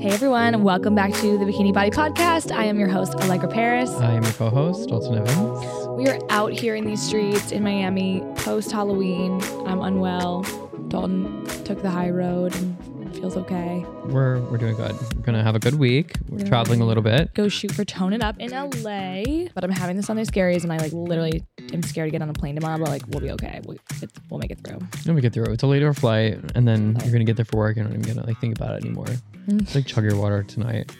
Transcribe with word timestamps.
Hey 0.00 0.10
everyone, 0.10 0.62
welcome 0.62 0.94
back 0.94 1.12
to 1.14 1.38
the 1.38 1.44
Bikini 1.44 1.74
Body 1.74 1.90
Podcast. 1.90 2.52
I 2.52 2.66
am 2.66 2.78
your 2.78 2.88
host, 2.88 3.16
Allegra 3.16 3.48
Paris. 3.48 3.90
I 3.94 4.12
am 4.12 4.22
your 4.22 4.32
co-host, 4.32 4.88
Dalton 4.88 5.18
Evans. 5.18 5.88
We 5.98 6.06
are 6.06 6.20
out 6.30 6.52
here 6.52 6.76
in 6.76 6.84
these 6.84 7.02
streets 7.02 7.50
in 7.50 7.64
Miami 7.64 8.22
post 8.36 8.70
Halloween. 8.70 9.42
I'm 9.66 9.80
unwell. 9.80 10.42
Dalton 10.86 11.44
took 11.64 11.82
the 11.82 11.90
high 11.90 12.10
road 12.10 12.54
and 12.54 12.76
feels 13.18 13.36
okay. 13.36 13.84
We're 14.06 14.40
we're 14.42 14.58
doing 14.58 14.74
good. 14.76 14.92
We're 15.16 15.22
gonna 15.22 15.42
have 15.42 15.54
a 15.54 15.58
good 15.58 15.74
week. 15.74 16.14
We're 16.28 16.38
Yeah. 16.40 16.44
traveling 16.48 16.80
a 16.80 16.86
little 16.86 17.02
bit. 17.02 17.34
Go 17.34 17.48
shoot 17.48 17.72
for 17.72 17.84
Tone 17.84 18.12
It 18.12 18.22
Up 18.22 18.36
in 18.38 18.52
LA. 18.52 19.48
But 19.54 19.64
I'm 19.64 19.70
having 19.70 19.96
the 19.96 20.02
Sunday 20.02 20.24
scaries 20.24 20.62
and 20.62 20.72
I 20.72 20.78
like 20.78 20.92
literally 20.92 21.42
am 21.72 21.82
scared 21.82 22.08
to 22.08 22.10
get 22.12 22.22
on 22.22 22.30
a 22.30 22.32
plane 22.32 22.54
tomorrow, 22.54 22.78
but 22.78 22.88
like 22.88 23.02
we'll 23.08 23.20
be 23.20 23.30
okay. 23.32 23.60
We'll, 23.64 23.76
it, 24.02 24.10
we'll 24.30 24.38
make 24.38 24.50
it 24.50 24.60
through. 24.64 24.78
Then 25.04 25.14
we 25.14 25.20
get 25.20 25.32
through. 25.32 25.52
It's 25.52 25.62
a 25.62 25.66
later 25.66 25.92
flight, 25.94 26.38
and 26.54 26.66
then 26.66 26.96
you're 27.02 27.12
gonna 27.12 27.24
get 27.24 27.36
there 27.36 27.44
for 27.44 27.56
work. 27.58 27.76
You're 27.76 27.84
not 27.84 27.94
even 27.98 28.14
gonna 28.14 28.26
like 28.26 28.38
think 28.40 28.56
about 28.56 28.76
it 28.76 28.84
anymore. 28.84 29.06
Mm. 29.48 29.62
It's 29.62 29.74
like 29.74 29.86
chug 29.86 30.04
your 30.04 30.16
water 30.16 30.42
tonight. 30.42 30.94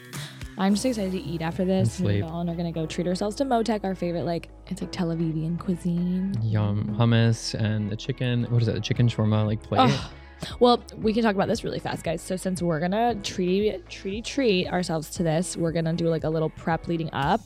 I'm 0.57 0.73
just 0.73 0.85
excited 0.85 1.13
to 1.13 1.21
eat 1.21 1.41
after 1.41 1.63
this. 1.63 1.99
And 1.99 2.07
sleep. 2.07 2.23
and 2.23 2.31
Dawn 2.31 2.49
are 2.49 2.55
gonna 2.55 2.73
go 2.73 2.85
treat 2.85 3.07
ourselves 3.07 3.37
to 3.37 3.45
Motek, 3.45 3.85
our 3.85 3.95
favorite 3.95 4.23
like 4.25 4.49
it's 4.67 4.81
like 4.81 4.91
Tel 4.91 5.07
Avivian 5.07 5.57
cuisine. 5.57 6.35
Yum, 6.43 6.83
hummus 6.99 7.53
and 7.53 7.89
the 7.89 7.95
chicken. 7.95 8.43
What 8.49 8.61
is 8.61 8.65
that? 8.67 8.75
The 8.75 8.81
chicken 8.81 9.07
shawarma 9.07 9.45
like 9.45 9.63
plate. 9.63 9.89
Oh. 9.89 10.11
Well, 10.59 10.83
we 10.97 11.13
can 11.13 11.23
talk 11.23 11.35
about 11.35 11.47
this 11.47 11.63
really 11.63 11.79
fast, 11.79 12.03
guys. 12.03 12.21
So 12.21 12.35
since 12.35 12.61
we're 12.61 12.79
gonna 12.79 13.15
treat 13.15 13.87
treat 13.89 14.25
treat 14.25 14.67
ourselves 14.67 15.09
to 15.11 15.23
this, 15.23 15.57
we're 15.57 15.71
gonna 15.71 15.93
do 15.93 16.07
like 16.07 16.23
a 16.23 16.29
little 16.29 16.49
prep 16.49 16.87
leading 16.87 17.09
up. 17.13 17.41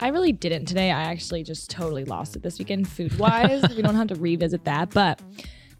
I 0.00 0.08
really 0.08 0.32
didn't 0.32 0.64
today. 0.64 0.90
I 0.90 1.02
actually 1.02 1.42
just 1.42 1.70
totally 1.70 2.04
lost 2.04 2.34
it 2.34 2.42
this 2.42 2.58
weekend 2.58 2.88
food 2.88 3.18
wise. 3.18 3.62
we 3.76 3.82
don't 3.82 3.94
have 3.94 4.08
to 4.08 4.14
revisit 4.14 4.64
that, 4.64 4.90
but 4.90 5.20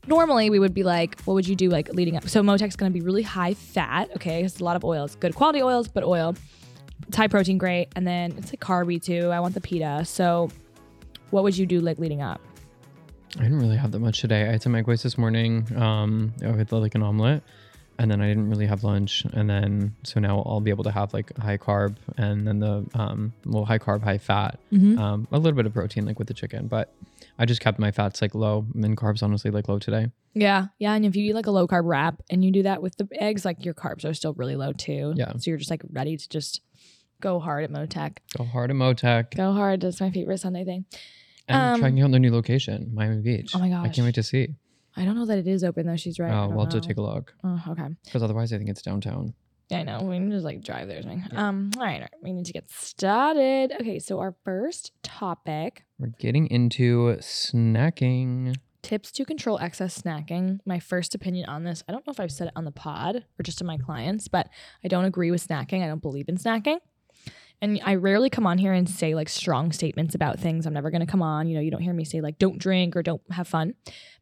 normally 0.06 0.50
we 0.50 0.58
would 0.58 0.74
be 0.74 0.82
like, 0.82 1.20
what 1.22 1.34
would 1.34 1.48
you 1.48 1.56
do 1.56 1.70
like 1.70 1.92
leading 1.94 2.16
up? 2.16 2.28
So 2.28 2.42
Motek's 2.42 2.76
gonna 2.76 2.90
be 2.90 3.00
really 3.00 3.22
high 3.22 3.54
fat. 3.54 4.10
Okay, 4.16 4.44
it's 4.44 4.60
a 4.60 4.64
lot 4.64 4.76
of 4.76 4.84
oils, 4.84 5.16
good 5.16 5.34
quality 5.34 5.62
oils, 5.62 5.88
but 5.88 6.04
oil. 6.04 6.34
It's 7.08 7.16
high 7.16 7.28
protein, 7.28 7.58
great, 7.58 7.88
and 7.96 8.06
then 8.06 8.32
it's 8.36 8.52
like 8.52 8.60
carby 8.60 9.02
too. 9.02 9.30
I 9.30 9.40
want 9.40 9.54
the 9.54 9.60
pita. 9.60 10.04
So, 10.04 10.50
what 11.30 11.42
would 11.44 11.56
you 11.56 11.66
do 11.66 11.80
like 11.80 11.98
leading 11.98 12.22
up? 12.22 12.40
I 13.38 13.42
didn't 13.42 13.60
really 13.60 13.76
have 13.76 13.92
that 13.92 14.00
much 14.00 14.20
today. 14.20 14.42
I 14.42 14.52
had 14.52 14.62
some 14.62 14.74
egg 14.74 14.86
whites 14.86 15.02
this 15.02 15.16
morning. 15.16 15.66
Um, 15.76 16.32
I 16.42 16.48
had 16.48 16.72
like 16.72 16.94
an 16.94 17.02
omelet, 17.02 17.42
and 17.98 18.10
then 18.10 18.20
I 18.20 18.26
didn't 18.28 18.50
really 18.50 18.66
have 18.66 18.82
lunch. 18.82 19.24
And 19.32 19.48
then 19.48 19.94
so 20.02 20.18
now 20.20 20.42
I'll 20.46 20.60
be 20.60 20.70
able 20.70 20.84
to 20.84 20.90
have 20.90 21.14
like 21.14 21.36
high 21.38 21.56
carb, 21.58 21.96
and 22.16 22.46
then 22.46 22.58
the 22.60 22.84
um, 22.94 23.32
well 23.46 23.64
high 23.64 23.78
carb, 23.78 24.02
high 24.02 24.18
fat, 24.18 24.58
Mm-hmm. 24.72 24.98
um, 24.98 25.28
a 25.30 25.38
little 25.38 25.56
bit 25.56 25.66
of 25.66 25.72
protein 25.74 26.06
like 26.06 26.18
with 26.18 26.28
the 26.28 26.34
chicken. 26.34 26.66
But 26.66 26.92
I 27.38 27.46
just 27.46 27.60
kept 27.60 27.78
my 27.78 27.90
fats 27.92 28.20
like 28.20 28.34
low, 28.34 28.66
and 28.74 28.96
carbs 28.96 29.22
honestly 29.22 29.50
like 29.50 29.68
low 29.68 29.78
today. 29.78 30.08
Yeah, 30.34 30.66
yeah, 30.78 30.94
and 30.94 31.04
if 31.06 31.14
you 31.16 31.24
eat 31.30 31.34
like 31.34 31.46
a 31.46 31.50
low 31.50 31.66
carb 31.66 31.82
wrap 31.84 32.22
and 32.30 32.44
you 32.44 32.50
do 32.52 32.62
that 32.64 32.82
with 32.82 32.96
the 32.96 33.08
eggs, 33.12 33.44
like 33.44 33.64
your 33.64 33.74
carbs 33.74 34.04
are 34.04 34.14
still 34.14 34.32
really 34.34 34.56
low 34.56 34.72
too. 34.72 35.12
Yeah. 35.16 35.32
So 35.38 35.50
you're 35.50 35.58
just 35.58 35.70
like 35.70 35.82
ready 35.90 36.16
to 36.16 36.28
just 36.28 36.60
go 37.20 37.38
hard 37.40 37.64
at 37.64 37.70
Motek. 37.70 38.18
Go 38.36 38.44
hard 38.44 38.70
at 38.70 38.76
Motek 38.76 39.36
Go 39.36 39.52
hard. 39.52 39.80
That's 39.82 40.00
my 40.00 40.10
favorite 40.10 40.38
Sunday 40.38 40.64
thing. 40.64 40.84
And 41.50 41.74
Um, 41.74 41.80
trying 41.80 42.00
out 42.00 42.10
their 42.10 42.20
new 42.20 42.32
location, 42.32 42.90
Miami 42.94 43.20
Beach. 43.22 43.52
Oh 43.54 43.58
my 43.58 43.68
gosh. 43.68 43.84
I 43.86 43.88
can't 43.88 44.04
wait 44.06 44.14
to 44.16 44.22
see. 44.22 44.54
I 44.96 45.04
don't 45.04 45.14
know 45.14 45.26
that 45.26 45.38
it 45.38 45.46
is 45.46 45.62
open 45.64 45.86
though. 45.86 45.96
She's 45.96 46.18
right. 46.18 46.32
Oh, 46.32 46.48
we'll 46.48 46.64
have 46.64 46.70
to 46.70 46.80
take 46.80 46.96
a 46.96 47.02
look 47.02 47.34
Oh, 47.44 47.62
okay. 47.68 47.88
because 48.04 48.22
otherwise 48.22 48.52
I 48.52 48.58
think 48.58 48.70
it's 48.70 48.82
downtown. 48.82 49.34
Yeah, 49.68 49.78
I 49.78 49.82
know. 49.84 50.00
We 50.02 50.16
can 50.16 50.32
just 50.32 50.44
like 50.44 50.64
drive 50.64 50.88
there. 50.88 50.98
or 50.98 51.02
something. 51.02 51.24
Um. 51.36 51.70
All 51.76 51.84
right, 51.84 51.94
all 51.94 52.00
right. 52.00 52.10
We 52.22 52.32
need 52.32 52.44
to 52.46 52.52
get 52.52 52.68
started. 52.70 53.72
Okay. 53.80 54.00
So 54.00 54.18
our 54.18 54.34
first 54.44 54.90
topic: 55.04 55.84
We're 55.98 56.08
getting 56.18 56.48
into 56.48 57.16
snacking. 57.64 58.56
tips 58.82 59.12
to 59.12 59.24
control 59.24 59.58
excess 59.60 60.00
snacking. 60.02 60.58
My 60.64 60.80
first 60.80 61.14
opinion 61.14 61.48
on 61.48 61.64
this. 61.64 61.84
I 61.88 61.92
don't 61.92 62.04
know 62.06 62.10
if 62.12 62.18
I've 62.18 62.32
said 62.32 62.48
it 62.48 62.52
on 62.56 62.64
the 62.64 62.72
pod 62.72 63.24
or 63.38 63.42
just 63.42 63.58
to 63.58 63.64
my 63.64 63.76
clients, 63.76 64.26
but 64.26 64.48
I 64.82 64.88
don't 64.88 65.04
agree 65.04 65.30
with 65.30 65.46
snacking. 65.46 65.84
I 65.84 65.86
don't 65.86 66.02
believe 66.02 66.28
in 66.28 66.36
snacking. 66.36 66.78
And 67.62 67.78
I 67.84 67.96
rarely 67.96 68.30
come 68.30 68.46
on 68.46 68.56
here 68.58 68.72
and 68.72 68.88
say 68.88 69.14
like 69.14 69.28
strong 69.28 69.70
statements 69.72 70.14
about 70.14 70.40
things. 70.40 70.64
I'm 70.66 70.72
never 70.72 70.90
going 70.90 71.02
to 71.02 71.06
come 71.06 71.20
on. 71.22 71.46
You 71.46 71.56
know, 71.56 71.60
you 71.60 71.70
don't 71.70 71.82
hear 71.82 71.92
me 71.92 72.04
say 72.04 72.20
like 72.22 72.38
don't 72.38 72.58
drink 72.58 72.96
or 72.96 73.02
don't 73.02 73.20
have 73.32 73.46
fun. 73.48 73.74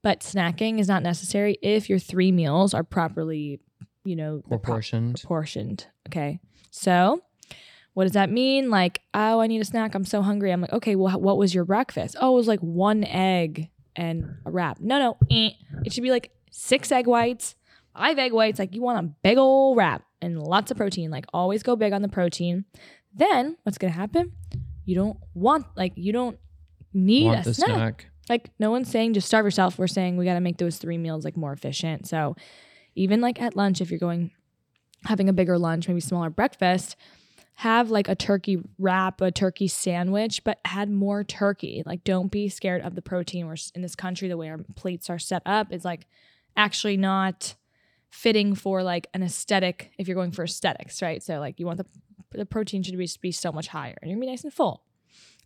But 0.03 0.21
snacking 0.21 0.81
is 0.81 0.88
not 0.88 1.03
necessary 1.03 1.56
if 1.62 1.88
your 1.88 1.99
three 2.00 2.32
meals 2.32 2.75
are 2.75 2.82
properly, 2.82 3.60
you 4.04 4.16
know, 4.16 4.38
the 4.38 4.43
pro- 4.49 4.59
Proportioned. 4.59 5.21
proportioned. 5.21 5.87
Okay. 6.09 6.41
So, 6.71 7.22
what 7.94 8.04
does 8.04 8.12
that 8.12 8.31
mean? 8.31 8.71
Like, 8.71 9.03
oh, 9.15 9.41
I 9.41 9.47
need 9.47 9.60
a 9.60 9.65
snack. 9.65 9.94
I'm 9.94 10.05
so 10.05 10.22
hungry. 10.22 10.53
I'm 10.53 10.60
like, 10.60 10.72
okay, 10.72 10.94
well, 10.97 11.20
what 11.20 11.37
was 11.38 11.55
your 11.55 11.65
breakfast? 11.65 12.16
Oh, 12.20 12.32
it 12.32 12.37
was 12.37 12.47
like 12.49 12.60
one 12.60 13.03
egg 13.05 13.70
and 13.97 14.37
a 14.47 14.50
wrap. 14.50 14.78
No, 14.81 14.99
no. 14.99 15.16
eh. 15.31 15.50
It 15.84 15.93
should 15.93 16.03
be 16.05 16.10
like 16.10 16.31
six 16.50 16.93
egg 16.93 17.06
whites, 17.09 17.56
five 17.97 18.19
egg 18.19 18.32
whites. 18.32 18.59
Like, 18.60 18.75
you 18.75 18.82
want 18.82 19.05
a 19.05 19.10
big 19.22 19.38
old 19.38 19.76
wrap 19.76 20.05
and 20.22 20.41
lots 20.41 20.70
of 20.70 20.76
protein. 20.76 21.10
Like, 21.10 21.25
always 21.32 21.65
go 21.65 21.75
big 21.75 21.93
on 21.93 22.03
the 22.03 22.09
protein. 22.09 22.65
Then, 23.19 23.56
what's 23.65 23.79
going 23.79 23.93
to 23.93 23.99
happen? 23.99 24.33
You 24.84 24.95
don't 24.95 25.19
want, 25.34 25.67
like, 25.77 25.93
you 25.97 26.12
don't 26.12 26.39
need 26.95 27.27
Want 27.27 27.47
a 27.47 27.55
snack. 27.55 27.69
snack. 27.69 28.06
like 28.31 28.51
no 28.59 28.71
one's 28.71 28.91
saying 28.91 29.15
just 29.15 29.27
starve 29.27 29.45
yourself. 29.45 29.79
We're 29.79 29.87
saying 29.87 30.17
we 30.17 30.25
got 30.25 30.34
to 30.34 30.41
make 30.41 30.56
those 30.56 30.79
three 30.79 30.99
meals 30.99 31.25
like 31.25 31.37
more 31.37 31.53
efficient. 31.53 32.09
So 32.09 32.34
even 32.95 33.21
like 33.21 33.41
at 33.41 33.56
lunch 33.56 33.81
if 33.81 33.91
you're 33.91 34.01
going 34.01 34.31
having 35.05 35.29
a 35.29 35.33
bigger 35.33 35.59
lunch 35.59 35.87
maybe 35.87 36.01
smaller 36.01 36.31
breakfast 36.31 36.97
have 37.56 37.91
like 37.91 38.09
a 38.09 38.15
turkey 38.17 38.59
wrap 38.79 39.21
a 39.21 39.31
turkey 39.31 39.69
sandwich 39.69 40.43
but 40.45 40.59
add 40.65 40.91
more 40.91 41.23
turkey. 41.23 41.83
Like 41.85 42.05
don't 42.05 42.33
be 42.33 42.49
scared 42.49 42.81
of 42.83 42.95
the 42.95 43.03
protein. 43.03 43.47
We're 43.47 43.56
in 43.75 43.83
this 43.83 43.95
country 43.95 44.29
the 44.29 44.37
way 44.39 44.49
our 44.49 44.59
plates 44.77 45.11
are 45.11 45.19
set 45.19 45.43
up 45.45 45.73
is 45.73 45.85
like 45.85 46.06
actually 46.56 46.97
not 46.97 47.55
fitting 48.10 48.54
for 48.54 48.82
like 48.82 49.06
an 49.14 49.22
aesthetic 49.22 49.92
if 49.98 50.08
you're 50.08 50.14
going 50.14 50.32
for 50.32 50.44
aesthetics 50.44 51.02
right 51.02 51.22
so 51.22 51.38
like 51.38 51.58
you 51.60 51.66
want 51.66 51.78
the 51.78 51.86
the 52.32 52.44
protein 52.44 52.82
should 52.82 52.96
be, 52.98 53.08
be 53.22 53.32
so 53.32 53.50
much 53.50 53.69
higher 53.69 53.96
and 54.02 54.10
you're 54.10 54.16
gonna 54.16 54.26
be 54.26 54.30
nice 54.30 54.44
and 54.44 54.52
full 54.52 54.82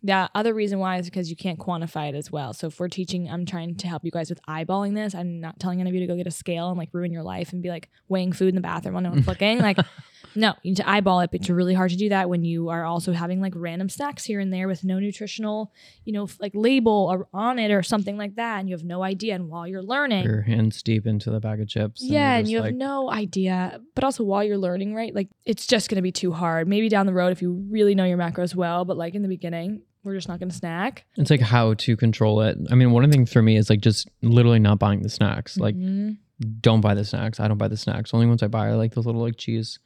the 0.05 0.29
other 0.35 0.53
reason 0.53 0.79
why 0.79 0.97
is 0.97 1.05
because 1.05 1.29
you 1.29 1.37
can't 1.37 1.57
quantify 1.57 2.09
it 2.09 2.15
as 2.15 2.29
well. 2.29 2.51
So 2.51 2.67
if 2.67 2.77
we're 2.77 2.89
teaching, 2.89 3.29
I'm 3.29 3.45
trying 3.45 3.75
to 3.75 3.87
help 3.87 4.03
you 4.03 4.11
guys 4.11 4.29
with 4.29 4.41
eyeballing 4.49 4.95
this. 4.95 5.15
I'm 5.15 5.39
not 5.39 5.61
telling 5.61 5.79
any 5.79 5.89
of 5.89 5.93
you 5.93 6.01
to 6.01 6.07
go 6.07 6.17
get 6.17 6.27
a 6.27 6.31
scale 6.31 6.67
and 6.67 6.77
like 6.77 6.89
ruin 6.91 7.13
your 7.13 7.23
life 7.23 7.53
and 7.53 7.63
be 7.63 7.69
like 7.69 7.89
weighing 8.09 8.33
food 8.33 8.49
in 8.49 8.55
the 8.55 8.61
bathroom 8.61 8.95
when 8.95 9.05
no 9.05 9.11
one's 9.11 9.27
looking. 9.27 9.59
Like, 9.59 9.77
no, 10.35 10.53
you 10.63 10.71
need 10.71 10.77
to 10.77 10.89
eyeball 10.89 11.19
it, 11.21 11.31
but 11.31 11.41
it's 11.41 11.49
really 11.49 11.73
hard 11.73 11.91
to 11.91 11.97
do 11.97 12.09
that 12.09 12.29
when 12.29 12.43
you 12.43 12.69
are 12.69 12.83
also 12.85 13.11
having 13.13 13.41
like 13.41 13.53
random 13.55 13.89
snacks 13.89 14.23
here 14.25 14.39
and 14.39 14.51
there 14.53 14.67
with 14.67 14.83
no 14.83 14.99
nutritional, 14.99 15.71
you 16.05 16.13
know, 16.13 16.27
like 16.39 16.51
label 16.55 17.07
or 17.11 17.27
on 17.33 17.59
it 17.59 17.71
or 17.71 17.83
something 17.83 18.17
like 18.17 18.35
that, 18.35 18.59
and 18.59 18.69
you 18.69 18.75
have 18.75 18.83
no 18.83 19.03
idea. 19.03 19.35
And 19.35 19.49
while 19.49 19.67
you're 19.67 19.83
learning, 19.83 20.23
Your 20.25 20.41
hands 20.41 20.81
deep 20.83 21.05
into 21.07 21.29
the 21.31 21.39
bag 21.39 21.59
of 21.61 21.67
chips. 21.67 22.01
yeah, 22.03 22.35
and 22.35 22.45
just 22.45 22.51
you 22.51 22.61
have 22.61 22.73
no 22.73 23.09
idea. 23.11 23.79
But 23.95 24.03
also 24.03 24.23
while 24.23 24.43
you're 24.43 24.57
learning, 24.57 24.95
right? 24.95 25.13
Like 25.13 25.29
it's 25.45 25.67
just 25.67 25.89
gonna 25.89 26.01
be 26.01 26.11
too 26.11 26.31
hard. 26.31 26.67
Maybe 26.67 26.89
down 26.89 27.05
the 27.05 27.13
road 27.13 27.31
if 27.31 27.41
you 27.41 27.65
really 27.69 27.95
know 27.95 28.05
your 28.05 28.17
macros 28.17 28.55
well, 28.55 28.85
but 28.85 28.97
like 28.97 29.15
in 29.15 29.21
the 29.21 29.27
beginning, 29.27 29.81
we're 30.03 30.15
just 30.15 30.27
not 30.27 30.39
gonna 30.39 30.51
snack. 30.51 31.05
It's 31.17 31.29
like 31.29 31.39
how 31.41 31.75
to 31.75 31.95
control 31.95 32.41
it. 32.41 32.57
I 32.71 32.75
mean, 32.75 32.91
one 32.91 33.03
of 33.03 33.09
the 33.11 33.15
things 33.15 33.31
for 33.31 33.41
me 33.41 33.55
is 33.55 33.69
like 33.69 33.81
just 33.81 34.09
literally 34.21 34.59
not 34.59 34.79
buying 34.79 35.01
the 35.01 35.09
snacks. 35.09 35.57
Like, 35.57 35.75
Mhm. 35.75 36.17
don't 36.59 36.81
buy 36.81 36.93
the 36.93 37.05
snacks. 37.05 37.39
I 37.39 37.47
don't 37.47 37.57
buy 37.57 37.69
the 37.69 37.77
snacks. 37.77 38.13
Only 38.13 38.25
ones 38.27 38.43
I 38.43 38.47
buy 38.47 38.67
are 38.67 38.75
like 38.75 38.93
those 38.95 39.05
little 39.05 39.21
like 39.21 39.37
cheese 39.37 39.79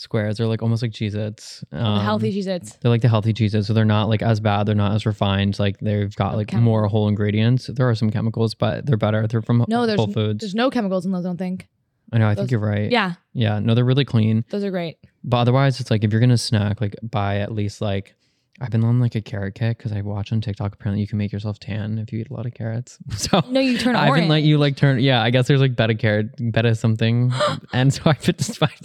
squares. 0.00 0.38
They're 0.38 0.46
like 0.46 0.62
almost 0.62 0.82
like 0.82 0.92
Cheez 0.92 1.14
Its. 1.14 1.64
Um, 1.72 2.00
healthy 2.00 2.32
Cheez 2.32 2.46
Its. 2.46 2.72
They're 2.76 2.90
like 2.90 3.02
the 3.02 3.08
healthy 3.08 3.32
cheeses, 3.32 3.66
so 3.66 3.72
they're 3.74 3.84
not 3.84 4.08
like 4.08 4.22
as 4.22 4.40
bad. 4.40 4.64
They're 4.66 4.74
not 4.74 4.92
as 4.94 5.04
refined. 5.06 5.58
Like 5.58 5.78
they've 5.80 6.14
got 6.16 6.36
like 6.36 6.48
chemicals. 6.48 6.64
more 6.64 6.86
whole 6.86 7.08
ingredients. 7.08 7.66
There 7.66 7.88
are 7.88 7.94
some 7.94 8.10
chemicals, 8.10 8.54
but 8.54 8.86
they're 8.86 8.96
better. 8.96 9.26
They're 9.26 9.42
from 9.42 9.64
No, 9.68 9.86
there's 9.86 9.98
Whole 9.98 10.06
Foods. 10.12 10.40
there's 10.40 10.54
no 10.54 10.70
chemicals 10.70 11.04
in 11.06 11.12
those. 11.12 11.24
I 11.24 11.28
don't 11.28 11.36
think. 11.36 11.68
I 12.12 12.18
know. 12.18 12.26
I 12.26 12.34
those- 12.34 12.42
think 12.42 12.50
you're 12.52 12.60
right. 12.60 12.90
Yeah, 12.90 13.14
Yeah. 13.34 13.58
No, 13.58 13.74
they're 13.74 13.84
really 13.84 14.04
clean. 14.06 14.44
those 14.50 14.64
are 14.64 14.70
great. 14.70 14.96
But 15.24 15.38
otherwise, 15.38 15.78
it's 15.80 15.90
like 15.90 16.04
if 16.04 16.10
you're 16.12 16.20
gonna 16.20 16.38
snack, 16.38 16.80
like 16.80 16.96
buy 17.02 17.38
at 17.38 17.52
least 17.52 17.80
like 17.80 18.14
I've 18.60 18.70
been 18.70 18.82
on 18.82 18.98
like 18.98 19.14
a 19.14 19.20
carrot 19.20 19.54
kick 19.54 19.78
because 19.78 19.92
I 19.92 20.00
watch 20.00 20.32
on 20.32 20.40
TikTok. 20.40 20.74
Apparently, 20.74 21.00
you 21.00 21.06
can 21.06 21.16
make 21.18 21.30
yourself 21.30 21.60
tan 21.60 21.98
if 21.98 22.12
you 22.12 22.18
eat 22.18 22.30
a 22.30 22.34
lot 22.34 22.44
of 22.44 22.54
carrots. 22.54 22.98
So 23.16 23.40
No, 23.48 23.60
you 23.60 23.78
turn 23.78 23.94
I've 23.94 24.12
been 24.14 24.28
like 24.28 24.44
you 24.44 24.58
like 24.58 24.76
turn 24.76 24.98
yeah. 25.00 25.22
I 25.22 25.30
guess 25.30 25.46
there's 25.46 25.60
like 25.60 25.76
beta 25.76 25.94
carrot, 25.94 26.52
beta 26.52 26.74
something, 26.74 27.32
and 27.72 27.92
so 27.94 28.02
I've 28.06 28.24
been 28.24 28.36
just 28.36 28.60
like, 28.60 28.78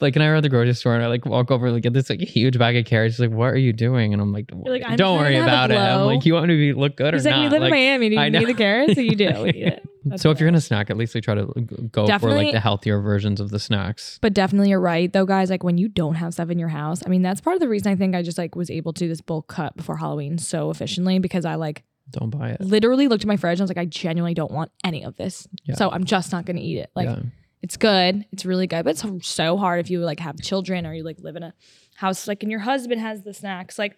like, 0.00 0.16
and 0.16 0.22
I 0.22 0.28
were 0.28 0.36
at 0.36 0.42
the 0.42 0.48
grocery 0.48 0.74
store 0.74 0.94
and 0.94 1.04
I 1.04 1.06
like 1.06 1.24
walk 1.26 1.50
over 1.50 1.70
like 1.70 1.82
get 1.82 1.92
this 1.92 2.10
like 2.10 2.20
huge 2.20 2.58
bag 2.58 2.76
of 2.76 2.86
carrots. 2.86 3.14
She's 3.14 3.20
like, 3.20 3.30
"What 3.30 3.52
are 3.52 3.56
you 3.58 3.72
doing?" 3.72 4.12
And 4.12 4.20
I'm 4.20 4.32
like, 4.32 4.48
"Don't, 4.48 4.60
like, 4.60 4.82
worry- 4.82 4.84
I'm 4.84 4.96
don't 4.96 5.18
worry 5.18 5.34
to 5.34 5.38
have 5.42 5.46
a 5.46 5.50
about 5.50 5.70
it." 5.70 5.76
I'm 5.78 6.06
like, 6.06 6.26
"You 6.26 6.34
want 6.34 6.48
me 6.48 6.54
to 6.54 6.74
be, 6.74 6.80
look 6.80 6.96
good 6.96 7.14
He's 7.14 7.24
or 7.26 7.30
like, 7.30 7.36
not?" 7.36 7.44
we 7.44 7.48
live 7.50 7.60
Like, 7.62 7.72
in 7.72 7.78
Miami. 7.78 8.08
Do 8.10 8.14
you 8.16 8.30
need 8.30 8.48
the 8.48 8.54
carrots? 8.54 8.94
So 8.94 9.00
you 9.00 9.14
do. 9.16 9.24
We 9.44 9.50
it. 9.50 9.88
That's 10.04 10.22
so 10.22 10.30
if 10.30 10.38
you're 10.38 10.48
gonna 10.48 10.60
snack, 10.60 10.90
at 10.90 10.96
least 10.96 11.14
like 11.14 11.24
try 11.24 11.34
to 11.34 11.46
go 11.90 12.06
for 12.18 12.30
like 12.30 12.52
the 12.52 12.60
healthier 12.60 13.00
versions 13.00 13.40
of 13.40 13.50
the 13.50 13.58
snacks. 13.58 14.18
But 14.20 14.34
definitely 14.34 14.70
you're 14.70 14.80
right 14.80 15.12
though, 15.12 15.24
guys. 15.24 15.50
Like 15.50 15.64
when 15.64 15.78
you 15.78 15.88
don't 15.88 16.14
have 16.14 16.34
stuff 16.34 16.50
in 16.50 16.58
your 16.58 16.68
house, 16.68 17.02
I 17.06 17.08
mean 17.08 17.22
that's 17.22 17.40
part 17.40 17.54
of 17.54 17.60
the 17.60 17.68
reason 17.68 17.92
I 17.92 17.96
think 17.96 18.14
I 18.14 18.22
just 18.22 18.38
like 18.38 18.54
was 18.54 18.70
able 18.70 18.92
to 18.92 18.98
do 19.04 19.08
this 19.08 19.20
bulk 19.20 19.48
cut 19.48 19.76
before 19.76 19.96
Halloween 19.96 20.38
so 20.38 20.70
efficiently 20.70 21.18
because 21.18 21.44
I 21.44 21.54
like 21.54 21.84
Don't 22.10 22.30
buy 22.30 22.50
it. 22.50 22.60
literally 22.60 23.08
looked 23.08 23.24
at 23.24 23.28
my 23.28 23.36
fridge 23.36 23.58
and 23.58 23.62
I 23.62 23.64
was 23.64 23.70
like, 23.70 23.78
I 23.78 23.86
genuinely 23.86 24.34
don't 24.34 24.52
want 24.52 24.70
any 24.82 25.04
of 25.04 25.16
this. 25.16 25.48
Yeah. 25.64 25.76
So 25.76 25.90
I'm 25.90 26.04
just 26.04 26.32
not 26.32 26.44
gonna 26.44 26.60
eat 26.60 26.78
it. 26.78 26.90
Like 26.94 27.08
yeah. 27.08 27.20
it's 27.62 27.76
good, 27.76 28.26
it's 28.32 28.44
really 28.44 28.66
good, 28.66 28.84
but 28.84 28.90
it's 29.02 29.26
so 29.26 29.56
hard 29.56 29.80
if 29.80 29.90
you 29.90 30.00
like 30.00 30.20
have 30.20 30.40
children 30.40 30.86
or 30.86 30.92
you 30.92 31.02
like 31.02 31.20
live 31.20 31.36
in 31.36 31.42
a 31.42 31.54
house 31.96 32.28
like 32.28 32.42
and 32.42 32.50
your 32.50 32.60
husband 32.60 33.00
has 33.00 33.22
the 33.22 33.32
snacks. 33.32 33.78
Like 33.78 33.96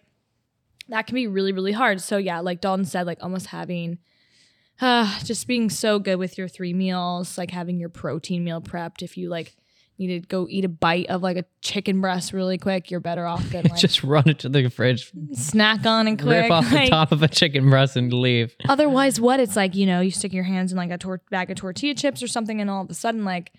that 0.89 1.07
can 1.07 1.15
be 1.15 1.27
really, 1.27 1.51
really 1.51 1.71
hard. 1.71 2.01
So 2.01 2.17
yeah, 2.17 2.39
like 2.39 2.61
Dalton 2.61 2.85
said, 2.85 3.05
like 3.05 3.17
almost 3.21 3.47
having 3.47 3.99
uh 4.81 5.19
just 5.23 5.47
being 5.47 5.69
so 5.69 5.99
good 5.99 6.15
with 6.17 6.37
your 6.37 6.47
three 6.47 6.73
meals, 6.73 7.37
like 7.37 7.51
having 7.51 7.79
your 7.79 7.89
protein 7.89 8.43
meal 8.43 8.61
prepped 8.61 9.01
if 9.01 9.17
you 9.17 9.29
like 9.29 9.55
need 9.99 10.07
to 10.21 10.27
go 10.27 10.45
eat 10.47 10.63
a 10.63 10.69
bite 10.69 11.07
of 11.07 11.23
like 11.23 11.37
a 11.37 11.45
chicken 11.61 11.99
breast 12.01 12.31
really 12.31 12.59
quick, 12.59 12.91
you're 12.91 12.99
better 12.99 13.25
off 13.25 13.43
than 13.49 13.63
like 13.69 13.79
Just 13.79 14.03
run 14.03 14.29
it 14.29 14.37
to 14.39 14.49
the 14.49 14.69
fridge, 14.69 15.11
snack 15.33 15.85
on 15.87 16.07
and 16.07 16.21
quick. 16.21 16.43
rip 16.43 16.51
off 16.51 16.69
the 16.69 16.85
top 16.87 17.11
of 17.11 17.23
a 17.23 17.27
chicken 17.27 17.67
breast, 17.69 17.95
and 17.95 18.13
leave. 18.13 18.55
Otherwise, 18.69 19.19
what? 19.19 19.39
It's 19.39 19.55
like, 19.55 19.73
you 19.73 19.87
know, 19.87 20.01
you 20.01 20.11
stick 20.11 20.33
your 20.33 20.43
hands 20.43 20.71
in 20.71 20.77
like 20.77 20.91
a 20.91 20.99
tor- 20.99 21.21
bag 21.31 21.49
of 21.49 21.57
tortilla 21.57 21.95
chips 21.95 22.21
or 22.21 22.27
something, 22.27 22.61
and 22.61 22.69
all 22.69 22.83
of 22.83 22.91
a 22.91 22.93
sudden, 22.93 23.25
like, 23.25 23.51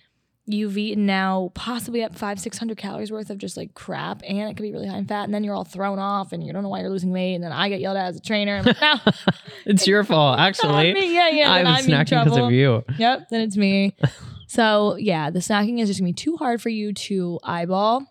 you've 0.49 0.79
eaten 0.79 1.07
now 1.07 1.51
possibly 1.55 2.03
up 2.03 2.15
five, 2.17 2.41
600 2.41 2.77
calories 2.77 3.13
worth 3.13 3.31
of 3.31 3.39
just 3.39 3.57
like 3.57 3.75
crap, 3.75 4.23
and 4.27 4.51
it 4.51 4.57
could 4.57 4.63
be 4.63 4.73
really 4.73 4.89
high 4.89 4.99
in 4.99 5.07
fat, 5.07 5.25
and 5.25 5.35
then 5.35 5.45
you're 5.45 5.55
all 5.55 5.65
thrown 5.65 5.99
off, 5.99 6.33
and 6.33 6.45
you 6.45 6.53
don't 6.53 6.63
know 6.63 6.69
why 6.69 6.81
you're 6.81 6.91
losing 6.91 7.11
weight, 7.11 7.35
and 7.35 7.45
then 7.45 7.53
I 7.53 7.69
get 7.69 7.81
yelled 7.81 7.97
at 7.97 8.07
as 8.09 8.17
a 8.17 8.21
trainer. 8.21 8.57
I'm 8.57 8.65
like, 8.65 8.81
no, 8.81 8.95
It's 9.67 9.87
your 9.87 10.05
fault, 10.05 10.39
actually. 10.41 11.15
Yeah, 11.15 11.29
yeah. 11.29 11.53
I 11.53 11.63
was 11.63 11.85
I'm 11.85 11.85
in 11.85 11.91
snacking 11.91 12.25
because 12.25 12.39
of 12.39 12.51
you. 12.51 12.85
Yep, 12.99 13.29
then 13.31 13.41
it's 13.43 13.57
me. 13.57 13.95
so 14.47 14.97
yeah, 14.97 15.31
the 15.31 15.41
snacking 15.41 15.81
is 15.81 15.89
just 15.89 16.01
gonna 16.01 16.09
be 16.09 16.15
too 16.15 16.37
hard 16.37 16.63
for 16.63 16.71
you 16.71 16.93
to 16.95 17.39
eyeball, 17.43 18.03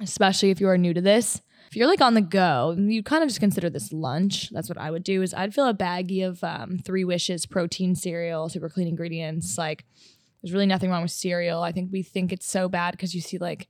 especially 0.00 0.50
if 0.50 0.60
you 0.60 0.68
are 0.68 0.78
new 0.78 0.94
to 0.94 1.00
this. 1.00 1.40
If 1.70 1.78
you're 1.78 1.88
like 1.88 2.02
on 2.02 2.14
the 2.14 2.20
go, 2.20 2.76
you 2.78 3.02
kind 3.02 3.24
of 3.24 3.28
just 3.28 3.40
consider 3.40 3.68
this 3.68 3.92
lunch. 3.92 4.50
That's 4.50 4.68
what 4.68 4.78
I 4.78 4.92
would 4.92 5.02
do. 5.02 5.22
Is 5.22 5.34
I'd 5.34 5.52
fill 5.52 5.66
a 5.66 5.74
baggie 5.74 6.24
of 6.24 6.44
um, 6.44 6.78
Three 6.78 7.02
Wishes 7.02 7.46
protein 7.46 7.96
cereal, 7.96 8.48
super 8.48 8.68
clean 8.68 8.86
ingredients. 8.86 9.58
Like, 9.58 9.84
there's 10.44 10.52
really 10.52 10.66
nothing 10.66 10.90
wrong 10.90 11.00
with 11.00 11.10
cereal. 11.10 11.62
I 11.62 11.72
think 11.72 11.90
we 11.90 12.02
think 12.02 12.30
it's 12.30 12.46
so 12.46 12.68
bad 12.68 12.90
because 12.90 13.14
you 13.14 13.22
see 13.22 13.38
like 13.38 13.66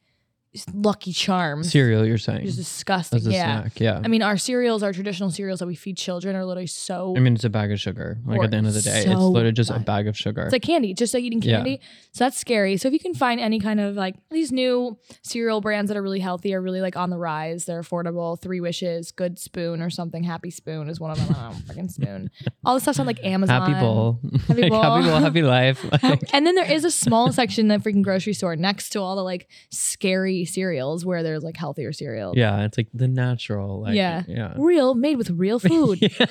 Lucky 0.73 1.13
Charms. 1.13 1.71
Cereal, 1.71 2.07
you're 2.07 2.19
saying. 2.19 2.47
It's 2.47 2.57
disgusting. 2.57 3.17
As 3.17 3.27
a 3.27 3.33
yeah. 3.33 3.61
snack, 3.61 3.81
yeah. 3.81 4.01
I 4.05 4.09
mean, 4.09 4.23
our 4.23 4.37
cereals, 4.37 4.83
our 4.83 4.93
traditional 4.93 5.31
cereals 5.31 5.59
that 5.61 5.67
we 5.67 5.75
feed 5.75 5.97
children, 5.97 6.37
are 6.37 6.45
literally 6.45 6.67
so 6.67 7.15
I 7.17 7.21
mean, 7.21 7.35
it's 7.35 7.45
a 7.45 7.51
bag 7.51 7.73
of 7.73 7.81
sugar. 7.81 8.19
Like 8.25 8.43
at 8.43 8.51
the 8.51 8.57
end 8.57 8.67
of 8.67 8.75
the 8.75 8.83
day, 8.83 8.99
it's 9.03 9.11
so 9.11 9.29
literally 9.29 9.53
just 9.53 9.71
a 9.71 9.79
bag 9.79 10.07
of 10.07 10.17
sugar. 10.17 10.43
It's 10.43 10.53
like 10.53 10.63
candy, 10.63 10.95
just 10.95 11.13
like 11.15 11.25
eating 11.25 11.41
candy. 11.41 11.73
Yeah. 11.73 11.89
So 12.13 12.25
that's 12.25 12.39
scary. 12.39 12.77
So 12.77 12.89
if 12.89 12.93
you 12.93 13.01
can 13.01 13.15
find 13.15 13.41
any 13.41 13.59
kind 13.59 13.81
of 13.81 13.97
like 13.97 14.17
these 14.31 14.53
new 14.53 14.99
cereal 15.23 15.61
brands 15.61 15.89
that 15.89 15.97
are 15.97 16.03
really 16.03 16.21
healthy, 16.21 16.55
are 16.55 16.61
really 16.63 16.81
like 16.81 16.97
on 16.97 17.11
the 17.11 17.19
rise, 17.19 17.65
they're 17.65 17.83
affordable. 17.83 18.41
Three 18.41 18.61
Wishes, 18.61 19.11
Good 19.11 19.39
Spoon, 19.39 19.83
or 19.83 19.91
something. 19.91 20.23
Happy 20.23 20.51
Spoon 20.51 20.89
is 20.89 21.01
one 21.01 21.11
of 21.11 21.19
them. 21.19 21.37
I 21.37 21.51
don't 21.51 21.67
know, 21.69 21.75
freaking 21.75 21.91
spoon. 21.91 22.31
All 22.65 22.75
the 22.75 22.81
stuff's 22.81 22.99
on 22.99 23.07
like 23.07 23.23
Amazon. 23.25 23.61
happy 23.63 23.81
bowl, 23.81 24.21
Happy 24.47 24.63
Like, 24.63 24.71
bowl. 24.71 24.83
happy 24.83 25.09
bowl, 25.09 25.19
happy 25.19 25.43
life. 25.43 25.85
Like, 26.03 26.23
And 26.33 26.47
then 26.47 26.55
there 26.55 26.71
is 26.71 26.85
a 26.85 26.91
small 26.91 27.33
section 27.33 27.71
in 27.71 27.81
the 27.81 27.91
freaking 27.91 28.03
grocery 28.03 28.33
store 28.35 28.57
next 28.57 28.91
to 28.91 29.01
all 29.01 29.17
the 29.17 29.23
like 29.23 29.49
scary 29.71 30.44
cereals 30.45 31.05
where 31.07 31.23
there's 31.23 31.43
like 31.43 31.57
healthier 31.57 31.93
cereals. 31.93 32.37
yeah, 32.37 32.65
it's 32.65 32.77
like 32.79 32.89
the 32.95 33.09
natural. 33.09 33.83
Like, 33.83 33.95
Yeah. 33.95 34.23
yeah. 34.29 34.55
Real, 34.57 34.95
made 34.95 35.17
with 35.17 35.31
real 35.31 35.59
food, 35.71 35.99
yeah. 36.01 36.27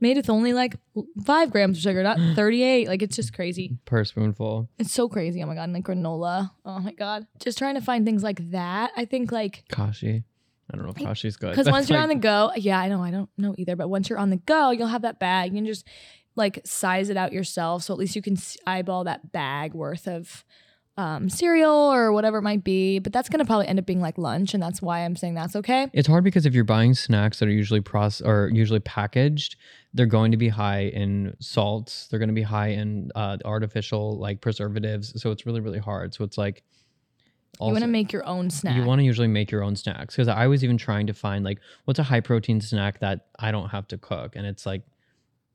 made 0.00 0.16
with 0.16 0.30
only 0.30 0.52
like 0.52 0.76
five 1.24 1.50
grams 1.50 1.76
of 1.78 1.82
sugar, 1.82 2.02
not 2.02 2.18
38. 2.36 2.88
Like 2.88 3.02
it's 3.02 3.16
just 3.16 3.32
crazy. 3.32 3.76
Per 3.84 4.04
spoonful. 4.04 4.68
It's 4.78 4.92
so 4.92 5.08
crazy. 5.08 5.42
Oh 5.42 5.46
my 5.46 5.54
god, 5.54 5.64
and 5.64 5.72
like 5.72 5.84
granola. 5.84 6.50
Oh 6.64 6.78
my 6.80 6.92
god. 6.92 7.26
Just 7.40 7.58
trying 7.58 7.74
to 7.74 7.80
find 7.80 8.04
things 8.04 8.22
like 8.22 8.50
that. 8.50 8.90
I 8.96 9.04
think 9.04 9.32
like 9.32 9.64
Kashi. 9.70 10.24
I 10.70 10.76
don't 10.76 10.84
know 10.84 10.90
if 10.90 10.96
Kashi's 10.96 11.36
good. 11.36 11.50
because 11.50 11.70
once 11.70 11.88
you're 11.88 11.98
on 11.98 12.10
the 12.10 12.14
go, 12.14 12.50
yeah, 12.54 12.78
I 12.78 12.88
know, 12.88 13.02
I 13.02 13.10
don't 13.10 13.30
know 13.38 13.54
either, 13.56 13.74
but 13.74 13.88
once 13.88 14.10
you're 14.10 14.18
on 14.18 14.28
the 14.28 14.36
go, 14.36 14.70
you'll 14.70 14.88
have 14.88 15.00
that 15.02 15.18
bag. 15.18 15.50
You 15.52 15.58
can 15.60 15.66
just 15.66 15.86
like 16.36 16.60
size 16.64 17.08
it 17.08 17.16
out 17.16 17.32
yourself, 17.32 17.82
so 17.84 17.94
at 17.94 17.98
least 17.98 18.14
you 18.14 18.20
can 18.22 18.36
eyeball 18.66 19.04
that 19.04 19.32
bag 19.32 19.72
worth 19.72 20.06
of 20.06 20.44
um, 20.98 21.30
cereal 21.30 21.70
or 21.70 22.12
whatever 22.12 22.38
it 22.38 22.42
might 22.42 22.64
be. 22.64 22.98
But 22.98 23.12
that's 23.12 23.30
gonna 23.30 23.46
probably 23.46 23.68
end 23.68 23.78
up 23.78 23.86
being 23.86 24.00
like 24.00 24.18
lunch, 24.18 24.52
and 24.52 24.62
that's 24.62 24.82
why 24.82 25.00
I'm 25.04 25.16
saying 25.16 25.34
that's 25.34 25.56
okay. 25.56 25.88
It's 25.94 26.08
hard 26.08 26.24
because 26.24 26.44
if 26.44 26.54
you're 26.54 26.64
buying 26.64 26.92
snacks 26.92 27.38
that 27.38 27.48
are 27.48 27.52
usually 27.52 27.80
processed 27.80 28.28
or 28.28 28.50
usually 28.52 28.80
packaged, 28.80 29.56
they're 29.94 30.06
going 30.06 30.32
to 30.32 30.36
be 30.36 30.48
high 30.48 30.82
in 30.82 31.34
salts. 31.40 32.08
They're 32.08 32.18
going 32.18 32.28
to 32.28 32.34
be 32.34 32.42
high 32.42 32.68
in 32.68 33.10
uh, 33.14 33.38
artificial 33.44 34.18
like 34.18 34.40
preservatives. 34.40 35.20
So 35.22 35.30
it's 35.30 35.46
really 35.46 35.60
really 35.60 35.78
hard. 35.78 36.12
So 36.14 36.24
it's 36.24 36.36
like 36.36 36.64
you 37.60 37.66
want 37.66 37.80
to 37.80 37.86
make 37.86 38.12
your 38.12 38.26
own 38.26 38.50
snack. 38.50 38.76
You 38.76 38.84
want 38.84 39.00
to 39.00 39.04
usually 39.04 39.28
make 39.28 39.50
your 39.50 39.62
own 39.62 39.76
snacks 39.76 40.14
because 40.14 40.28
I 40.28 40.46
was 40.46 40.62
even 40.62 40.78
trying 40.78 41.06
to 41.06 41.14
find 41.14 41.44
like 41.44 41.60
what's 41.84 41.98
a 41.98 42.04
high 42.04 42.20
protein 42.20 42.60
snack 42.60 43.00
that 43.00 43.26
I 43.38 43.50
don't 43.50 43.68
have 43.70 43.88
to 43.88 43.98
cook, 43.98 44.36
and 44.36 44.46
it's 44.46 44.66
like 44.66 44.82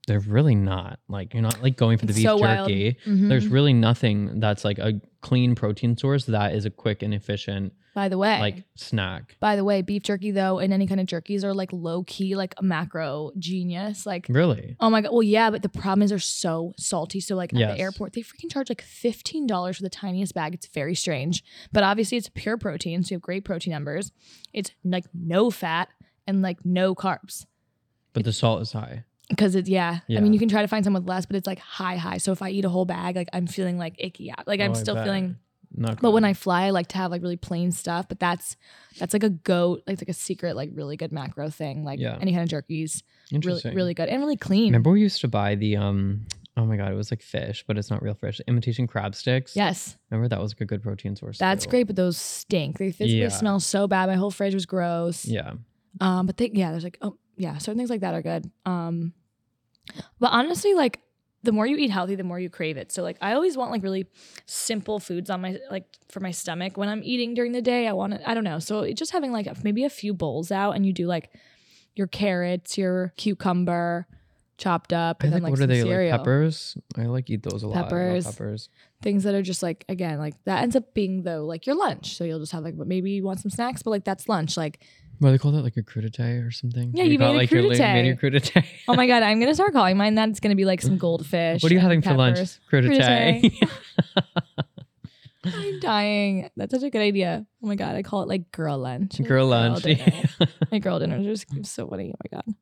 they're 0.07 0.19
really 0.19 0.55
not 0.55 0.99
like 1.07 1.33
you're 1.33 1.41
not 1.43 1.61
like 1.63 1.77
going 1.77 1.97
for 1.97 2.05
the 2.05 2.11
It's 2.11 2.17
beef 2.19 2.25
so 2.25 2.37
jerky. 2.39 2.97
Mhm. 3.05 3.29
There's 3.29 3.47
really 3.47 3.73
nothing 3.73 4.39
that's 4.39 4.65
like 4.65 4.77
a 4.79 4.99
clean 5.21 5.55
protein 5.55 5.95
source 5.97 6.25
that 6.25 6.53
is 6.53 6.65
a 6.65 6.69
quick 6.69 7.01
and 7.01 7.13
efficient 7.13 7.71
By 7.95 8.09
the 8.09 8.17
way, 8.17 8.37
like 8.39 8.65
snack. 8.75 9.37
by 9.39 9.55
the 9.55 9.63
way, 9.63 9.81
beef 9.81 10.03
jerky 10.03 10.31
though, 10.31 10.59
and 10.59 10.73
any 10.73 10.87
kind 10.87 10.99
of 10.99 11.05
jerkies 11.07 11.45
are 11.45 11.53
like 11.53 11.71
low 11.71 12.03
key, 12.03 12.35
like 12.35 12.53
a 12.57 12.63
macro 12.63 13.31
genius. 13.39 14.05
Like 14.05 14.25
Really? 14.29 14.75
Oh 14.81 14.89
my 14.89 14.99
god. 14.99 15.13
Well, 15.13 15.23
yeah, 15.23 15.49
but 15.49 15.61
the 15.61 15.69
problem 15.69 16.01
is 16.01 16.09
they're 16.09 16.19
so 16.19 16.73
salty. 16.77 17.21
So 17.21 17.35
like 17.37 17.53
at 17.53 17.59
Yes. 17.59 17.77
the 17.77 17.81
airport, 17.81 18.11
they 18.11 18.21
freaking 18.21 18.51
charge 18.51 18.69
like 18.69 18.81
fifteen 18.81 19.47
dollars 19.47 19.77
for 19.77 19.83
the 19.83 19.89
tiniest 19.89 20.33
bag. 20.33 20.53
It's 20.53 20.67
very 20.67 20.95
strange. 20.95 21.43
But 21.71 21.83
obviously 21.83 22.17
it's 22.17 22.29
pure 22.33 22.57
protein, 22.57 23.03
so 23.03 23.11
you 23.11 23.15
have 23.15 23.21
great 23.21 23.45
protein 23.45 23.71
numbers. 23.71 24.11
It's 24.51 24.71
like 24.83 25.05
no 25.13 25.49
fat 25.49 25.87
and 26.27 26.41
like 26.41 26.65
no 26.65 26.93
carbs. 26.93 27.45
But 28.11 28.25
the 28.25 28.33
salt 28.33 28.61
is 28.61 28.73
high. 28.73 29.05
Because 29.29 29.55
it's 29.55 29.69
yeah. 29.69 29.99
I 30.09 30.19
mean 30.19 30.33
you 30.33 30.39
can 30.39 30.49
try 30.49 30.61
to 30.61 30.67
find 30.67 30.83
some 30.83 30.93
with 30.93 31.07
less, 31.07 31.25
but 31.25 31.35
it's 31.35 31.47
like 31.47 31.59
high, 31.59 31.95
high. 31.95 32.17
So 32.17 32.31
if 32.31 32.41
I 32.41 32.49
eat 32.49 32.65
a 32.65 32.69
whole 32.69 32.85
bag, 32.85 33.15
like 33.15 33.29
I'm 33.33 33.47
feeling 33.47 33.77
like 33.77 33.95
icky 33.97 34.31
out. 34.31 34.47
Like 34.47 34.59
I'm 34.59 34.71
Oh, 34.71 34.75
still 34.75 34.95
feeling 35.01 35.37
Not 35.75 36.01
but 36.01 36.11
when. 36.11 36.23
I 36.25 36.33
fly, 36.33 36.65
I 36.65 36.69
like 36.71 36.87
to 36.89 36.97
have 36.97 37.09
like 37.09 37.21
really 37.21 37.37
plain 37.37 37.71
stuff. 37.71 38.07
But 38.09 38.19
that's 38.19 38.57
that's 38.99 39.13
like 39.13 39.23
a 39.23 39.29
goat, 39.29 39.81
like, 39.87 39.99
like 40.01 40.09
a 40.09 40.13
secret, 40.13 40.55
like 40.55 40.69
really 40.73 40.97
good 40.97 41.11
macro 41.11 41.49
thing. 41.49 41.83
Like 41.83 41.99
Yeah. 41.99 42.17
any 42.21 42.31
kind 42.33 42.43
of 42.43 42.49
jerkies. 42.49 43.01
Really, 43.31 43.35
Interesting. 43.37 43.75
really 43.75 43.93
good. 43.93 44.09
And 44.09 44.21
really 44.21 44.37
clean. 44.37 44.65
Remember 44.65 44.91
we 44.91 45.01
used 45.01 45.21
to 45.21 45.27
buy 45.27 45.55
the 45.55 45.77
um 45.77 46.27
oh 46.57 46.65
my 46.65 46.75
god, 46.77 46.91
it 46.91 46.95
was 46.95 47.09
like 47.09 47.21
fish, 47.23 47.63
but 47.65 47.77
it's 47.79 47.89
not 47.89 48.03
real 48.03 48.13
fish. 48.13 48.39
Imitation 48.47 48.85
crab 48.87 49.15
sticks. 49.15 49.55
Yes. 49.55 49.97
Remember 50.11 50.27
that 50.27 50.39
was 50.41 50.53
like 50.53 50.61
a 50.61 50.65
good 50.65 50.83
protein 50.83 51.15
source. 51.15 51.37
That's 51.39 51.63
too. 51.63 51.71
great, 51.71 51.83
but 51.87 51.95
those 51.95 52.17
stink. 52.17 52.77
They 52.77 52.91
physically 52.91 53.21
Yeah. 53.21 53.29
smell 53.29 53.59
so 53.61 53.87
bad. 53.87 54.09
My 54.09 54.15
whole 54.15 54.31
fridge 54.31 54.53
was 54.53 54.65
gross. 54.67 55.25
Yeah. 55.25 55.53
Um, 56.01 56.25
but 56.27 56.37
they 56.37 56.51
yeah, 56.53 56.71
there's 56.71 56.83
like 56.83 56.97
oh 57.01 57.17
yeah, 57.37 57.57
certain 57.57 57.77
things 57.77 57.89
like 57.89 58.01
that 58.01 58.13
are 58.13 58.21
good. 58.21 58.49
Um, 58.65 59.13
but 60.19 60.31
honestly, 60.31 60.73
like 60.73 60.99
the 61.43 61.51
more 61.51 61.67
you 61.67 61.75
eat 61.77 61.91
healthy, 61.91 62.15
the 62.15 62.23
more 62.23 62.39
you 62.39 62.49
crave 62.49 62.77
it. 62.77 62.91
So 62.91 63.03
like 63.03 63.17
I 63.21 63.33
always 63.33 63.57
want 63.57 63.71
like 63.71 63.83
really 63.83 64.07
simple 64.45 64.99
foods 64.99 65.29
on 65.29 65.41
my 65.41 65.57
like 65.69 65.85
for 66.09 66.21
my 66.21 66.31
stomach 66.31 66.77
when 66.77 66.89
I'm 66.89 67.01
eating 67.03 67.33
during 67.33 67.51
the 67.51 67.61
day. 67.61 67.87
I 67.87 67.93
want 67.93 68.13
to 68.13 68.29
I 68.29 68.33
don't 68.33 68.45
know. 68.45 68.59
So 68.59 68.91
just 68.93 69.11
having 69.11 69.31
like 69.31 69.63
maybe 69.63 69.83
a 69.83 69.89
few 69.89 70.13
bowls 70.13 70.51
out 70.51 70.71
and 70.71 70.85
you 70.85 70.93
do 70.93 71.05
like 71.05 71.29
your 71.95 72.07
carrots, 72.07 72.77
your 72.77 73.13
cucumber 73.17 74.07
chopped 74.57 74.93
up, 74.93 75.17
I 75.21 75.25
and 75.25 75.33
then 75.33 75.43
like 75.43 75.51
what 75.51 75.59
are 75.59 75.67
they 75.67 75.81
cereal. 75.81 76.11
like 76.11 76.19
peppers? 76.21 76.77
I 76.97 77.05
like 77.05 77.29
eat 77.29 77.43
those 77.43 77.63
a 77.63 77.67
lot. 77.67 77.83
Peppers. 77.83 78.25
peppers. 78.25 78.69
things 79.01 79.23
that 79.23 79.35
are 79.35 79.41
just 79.41 79.61
like 79.61 79.83
again 79.89 80.19
like 80.19 80.35
that 80.45 80.63
ends 80.63 80.77
up 80.77 80.93
being 80.93 81.23
though 81.23 81.45
like 81.45 81.67
your 81.67 81.75
lunch 81.75 82.15
so 82.15 82.23
you'll 82.23 82.39
just 82.39 82.53
have 82.53 82.63
like 82.63 82.77
but 82.77 82.87
maybe 82.87 83.11
you 83.11 83.23
want 83.23 83.39
some 83.41 83.51
snacks 83.51 83.83
but 83.83 83.89
like 83.89 84.05
that's 84.05 84.29
lunch 84.29 84.55
like 84.55 84.79
What 85.19 85.29
do 85.29 85.31
they 85.33 85.37
call 85.37 85.51
that? 85.53 85.61
Like 85.63 85.77
a 85.77 85.83
crudité 85.83 86.45
or 86.45 86.51
something? 86.51 86.91
Yeah, 86.93 87.03
do 87.05 87.11
you 87.11 87.19
made 87.19 87.27
a 87.33 87.37
like 87.37 87.51
your- 87.51 87.63
made 87.63 88.05
your 88.05 88.15
crudité. 88.15 88.65
oh 88.87 88.95
my 88.95 89.07
god 89.07 89.23
i'm 89.23 89.39
gonna 89.39 89.55
start 89.55 89.71
calling 89.73 89.95
mine 89.97 90.15
that 90.15 90.27
it's 90.29 90.39
gonna 90.39 90.55
be 90.55 90.65
like 90.65 90.81
some 90.81 90.97
goldfish 90.97 91.63
what 91.63 91.71
are 91.71 91.75
you 91.75 91.79
having 91.81 92.01
for 92.01 92.13
lunch? 92.13 92.37
peppers. 92.37 92.59
Crudité. 92.71 93.69
i'm 95.45 95.79
dying 95.79 96.49
that's 96.55 96.73
such 96.73 96.83
a 96.83 96.89
good 96.89 97.01
idea 97.01 97.45
oh 97.63 97.67
my 97.67 97.75
god 97.75 97.95
i 97.95 98.01
call 98.01 98.21
it 98.21 98.27
like 98.29 98.49
girl 98.51 98.77
lunch 98.77 99.21
Girl 99.23 99.45
lunch. 99.47 99.83
Girl 99.83 99.95
dinner. 99.95 100.23
my 100.71 100.79
girl 100.79 100.99
dinner 100.99 101.17
is 101.17 101.25
just 101.45 101.65
so 101.73 101.87
funny 101.87 102.13
oh 102.13 102.19
my 102.31 102.37
god 102.37 102.55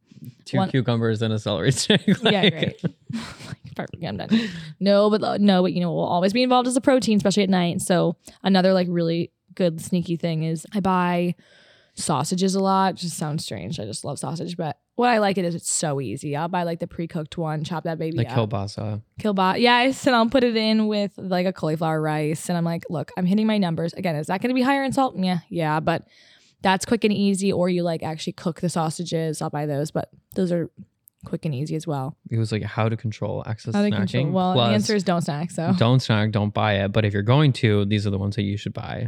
Two 0.45 0.57
One- 0.57 0.69
cucumbers 0.69 1.21
and 1.23 1.33
a 1.33 1.39
celery 1.39 1.71
stick. 1.71 2.01
yeah 2.23 2.41
Like- 2.41 2.51
great 2.51 2.81
Perfect. 3.75 4.03
I'm 4.05 4.17
done. 4.17 4.29
No, 4.79 5.09
but 5.09 5.23
uh, 5.23 5.37
no, 5.39 5.61
but 5.63 5.71
you 5.73 5.79
know, 5.79 5.91
we'll 5.93 6.03
always 6.03 6.33
be 6.33 6.43
involved 6.43 6.67
as 6.67 6.75
a 6.75 6.81
protein, 6.81 7.15
especially 7.17 7.43
at 7.43 7.49
night. 7.49 7.81
So 7.81 8.17
another 8.43 8.73
like 8.73 8.87
really 8.89 9.31
good 9.55 9.79
sneaky 9.81 10.17
thing 10.17 10.43
is 10.43 10.67
I 10.73 10.79
buy 10.81 11.35
sausages 11.95 12.55
a 12.55 12.59
lot. 12.59 12.95
Just 12.95 13.17
sounds 13.17 13.43
strange. 13.43 13.79
I 13.79 13.85
just 13.85 14.03
love 14.05 14.19
sausage, 14.19 14.57
but 14.57 14.77
what 14.95 15.09
I 15.09 15.17
like 15.19 15.37
it 15.37 15.45
is 15.45 15.55
it's 15.55 15.71
so 15.71 15.99
easy. 16.01 16.35
I'll 16.35 16.47
buy 16.47 16.63
like 16.63 16.79
the 16.79 16.87
pre-cooked 16.87 17.37
one, 17.37 17.63
chop 17.63 17.83
that 17.85 17.97
baby 17.97 18.17
Like 18.17 18.29
up. 18.29 18.49
kielbasa. 18.49 19.01
Kielbasa. 19.19 19.59
Yes, 19.59 20.05
and 20.05 20.15
I'll 20.15 20.29
put 20.29 20.43
it 20.43 20.55
in 20.55 20.87
with 20.87 21.13
like 21.17 21.45
a 21.45 21.53
cauliflower 21.53 22.01
rice. 22.01 22.49
And 22.49 22.57
I'm 22.57 22.65
like, 22.65 22.83
look, 22.89 23.11
I'm 23.17 23.25
hitting 23.25 23.47
my 23.47 23.57
numbers. 23.57 23.93
Again, 23.93 24.15
is 24.15 24.27
that 24.27 24.41
going 24.41 24.49
to 24.49 24.55
be 24.55 24.61
higher 24.61 24.83
in 24.83 24.91
salt? 24.93 25.15
Yeah, 25.17 25.39
yeah, 25.49 25.79
but 25.79 26.07
that's 26.61 26.85
quick 26.85 27.03
and 27.03 27.13
easy. 27.13 27.51
Or 27.51 27.69
you 27.69 27.83
like 27.83 28.03
actually 28.03 28.33
cook 28.33 28.61
the 28.61 28.69
sausages. 28.69 29.41
I'll 29.41 29.49
buy 29.49 29.65
those, 29.65 29.91
but 29.91 30.09
those 30.35 30.51
are 30.51 30.69
quick 31.25 31.45
and 31.45 31.53
easy 31.55 31.75
as 31.75 31.85
well. 31.87 32.15
It 32.29 32.37
was 32.37 32.51
like 32.51 32.63
how 32.63 32.89
to 32.89 32.97
control 32.97 33.43
excess 33.47 33.73
How 33.75 33.81
to 33.83 33.89
snacking. 33.89 33.95
control. 34.11 34.31
Well, 34.31 34.53
plus 34.53 34.69
the 34.69 34.73
answer 34.73 34.95
is 34.95 35.03
don't 35.03 35.21
snack. 35.21 35.51
So. 35.51 35.73
don't 35.77 35.99
snack, 35.99 36.31
don't 36.31 36.53
buy 36.53 36.75
it. 36.83 36.91
But 36.91 37.05
if 37.05 37.13
you're 37.13 37.21
going 37.23 37.53
to, 37.53 37.85
these 37.85 38.05
are 38.05 38.09
the 38.11 38.17
ones 38.17 38.35
that 38.35 38.43
you 38.43 38.57
should 38.57 38.73
buy. 38.73 39.07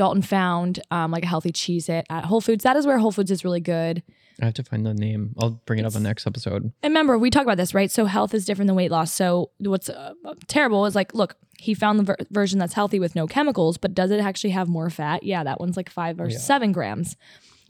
Dalton 0.00 0.22
found 0.22 0.80
um, 0.90 1.10
like 1.10 1.24
a 1.24 1.26
healthy 1.26 1.52
Cheez 1.52 1.90
It 1.90 2.06
at 2.08 2.24
Whole 2.24 2.40
Foods. 2.40 2.64
That 2.64 2.74
is 2.74 2.86
where 2.86 2.96
Whole 2.96 3.12
Foods 3.12 3.30
is 3.30 3.44
really 3.44 3.60
good. 3.60 4.02
I 4.40 4.46
have 4.46 4.54
to 4.54 4.62
find 4.62 4.86
the 4.86 4.94
name. 4.94 5.34
I'll 5.38 5.60
bring 5.66 5.78
it 5.78 5.84
up 5.84 5.94
on 5.94 6.02
the 6.02 6.08
next 6.08 6.26
episode. 6.26 6.62
And 6.82 6.90
remember, 6.92 7.18
we 7.18 7.28
talk 7.28 7.42
about 7.42 7.58
this, 7.58 7.74
right? 7.74 7.90
So 7.90 8.06
health 8.06 8.32
is 8.32 8.46
different 8.46 8.68
than 8.68 8.76
weight 8.76 8.90
loss. 8.90 9.12
So 9.12 9.50
what's 9.58 9.90
uh, 9.90 10.14
terrible 10.46 10.86
is 10.86 10.94
like, 10.94 11.12
look, 11.12 11.34
he 11.58 11.74
found 11.74 11.98
the 11.98 12.04
ver- 12.04 12.16
version 12.30 12.58
that's 12.58 12.72
healthy 12.72 12.98
with 12.98 13.14
no 13.14 13.26
chemicals, 13.26 13.76
but 13.76 13.92
does 13.92 14.10
it 14.10 14.20
actually 14.20 14.50
have 14.50 14.68
more 14.68 14.88
fat? 14.88 15.22
Yeah, 15.22 15.44
that 15.44 15.60
one's 15.60 15.76
like 15.76 15.90
five 15.90 16.18
or 16.18 16.30
Yeah. 16.30 16.38
seven 16.38 16.72
grams. 16.72 17.16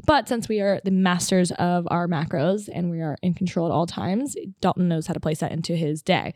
But 0.06 0.28
since 0.28 0.48
we 0.48 0.60
are 0.60 0.80
the 0.84 0.92
masters 0.92 1.50
of 1.50 1.88
our 1.90 2.06
macros 2.06 2.68
and 2.72 2.92
we 2.92 3.00
are 3.00 3.16
in 3.22 3.34
control 3.34 3.66
at 3.66 3.72
all 3.72 3.86
times, 3.86 4.36
Dalton 4.60 4.86
knows 4.86 5.08
how 5.08 5.14
to 5.14 5.20
place 5.20 5.40
that 5.40 5.50
into 5.50 5.74
his 5.74 6.00
day. 6.00 6.34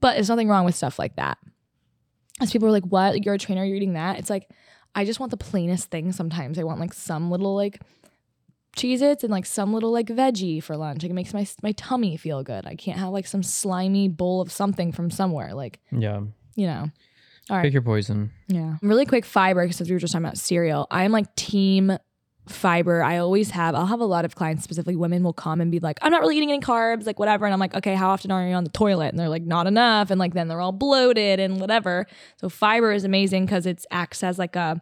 But 0.00 0.14
there's 0.14 0.28
nothing 0.28 0.48
wrong 0.48 0.64
with 0.64 0.76
stuff 0.76 0.96
like 0.96 1.16
that. 1.16 1.38
As 2.40 2.52
people 2.52 2.68
are 2.68 2.70
like, 2.72 2.84
what? 2.84 3.24
You're 3.24 3.34
a 3.34 3.38
trainer, 3.38 3.64
you're 3.64 3.76
eating 3.76 3.94
that? 3.94 4.20
It's 4.20 4.30
like, 4.30 4.48
I 4.94 5.04
just 5.04 5.18
want 5.20 5.30
the 5.30 5.36
plainest 5.36 5.90
thing 5.90 6.12
sometimes. 6.12 6.58
I 6.58 6.62
want 6.64 6.80
like 6.80 6.92
some 6.94 7.30
little 7.30 7.54
like 7.54 7.80
Cheez 8.76 9.02
Its 9.02 9.22
and 9.22 9.30
like 9.30 9.46
some 9.46 9.72
little 9.72 9.92
like 9.92 10.06
veggie 10.06 10.62
for 10.62 10.76
lunch. 10.76 11.02
Like 11.02 11.10
it 11.10 11.14
makes 11.14 11.32
my 11.34 11.46
my 11.62 11.72
tummy 11.72 12.16
feel 12.16 12.42
good. 12.42 12.66
I 12.66 12.74
can't 12.74 12.98
have 12.98 13.10
like 13.10 13.26
some 13.26 13.42
slimy 13.42 14.08
bowl 14.08 14.40
of 14.40 14.50
something 14.50 14.90
from 14.92 15.10
somewhere. 15.10 15.54
Like, 15.54 15.80
Yeah. 15.92 16.22
you 16.56 16.66
know. 16.66 16.90
All 17.50 17.56
right. 17.56 17.62
Pick 17.64 17.72
your 17.72 17.82
poison. 17.82 18.30
Yeah. 18.48 18.76
Really 18.82 19.04
quick 19.06 19.24
fiber, 19.24 19.64
because 19.66 19.80
we 19.88 19.92
were 19.94 19.98
just 20.00 20.12
talking 20.12 20.24
about 20.24 20.38
cereal. 20.38 20.86
I'm 20.90 21.12
like 21.12 21.34
team 21.36 21.96
fiber. 22.46 23.02
I 23.02 23.18
always 23.18 23.50
have. 23.50 23.74
I'll 23.74 23.86
have 23.86 24.00
a 24.00 24.04
lot 24.04 24.24
of 24.24 24.34
clients, 24.34 24.64
specifically 24.64 24.96
women, 24.96 25.22
will 25.22 25.32
come 25.32 25.60
and 25.60 25.70
be 25.70 25.80
like, 25.80 25.98
I'm 26.02 26.12
not 26.12 26.20
really 26.20 26.36
eating 26.36 26.50
any 26.50 26.60
carbs, 26.60 27.06
like 27.06 27.18
whatever. 27.18 27.46
And 27.46 27.54
I'm 27.54 27.60
like, 27.60 27.74
okay, 27.74 27.94
how 27.94 28.10
often 28.10 28.30
are 28.30 28.46
you 28.46 28.54
on 28.54 28.64
the 28.64 28.70
toilet? 28.70 29.08
And 29.08 29.18
they're 29.18 29.28
like, 29.28 29.44
not 29.44 29.66
enough. 29.66 30.10
And 30.10 30.18
like 30.18 30.34
then 30.34 30.48
they're 30.48 30.60
all 30.60 30.72
bloated 30.72 31.40
and 31.40 31.60
whatever. 31.60 32.06
So 32.36 32.48
fiber 32.48 32.92
is 32.92 33.04
amazing 33.04 33.46
because 33.46 33.66
it 33.66 33.84
acts 33.90 34.22
as 34.22 34.38
like 34.38 34.56
a 34.56 34.80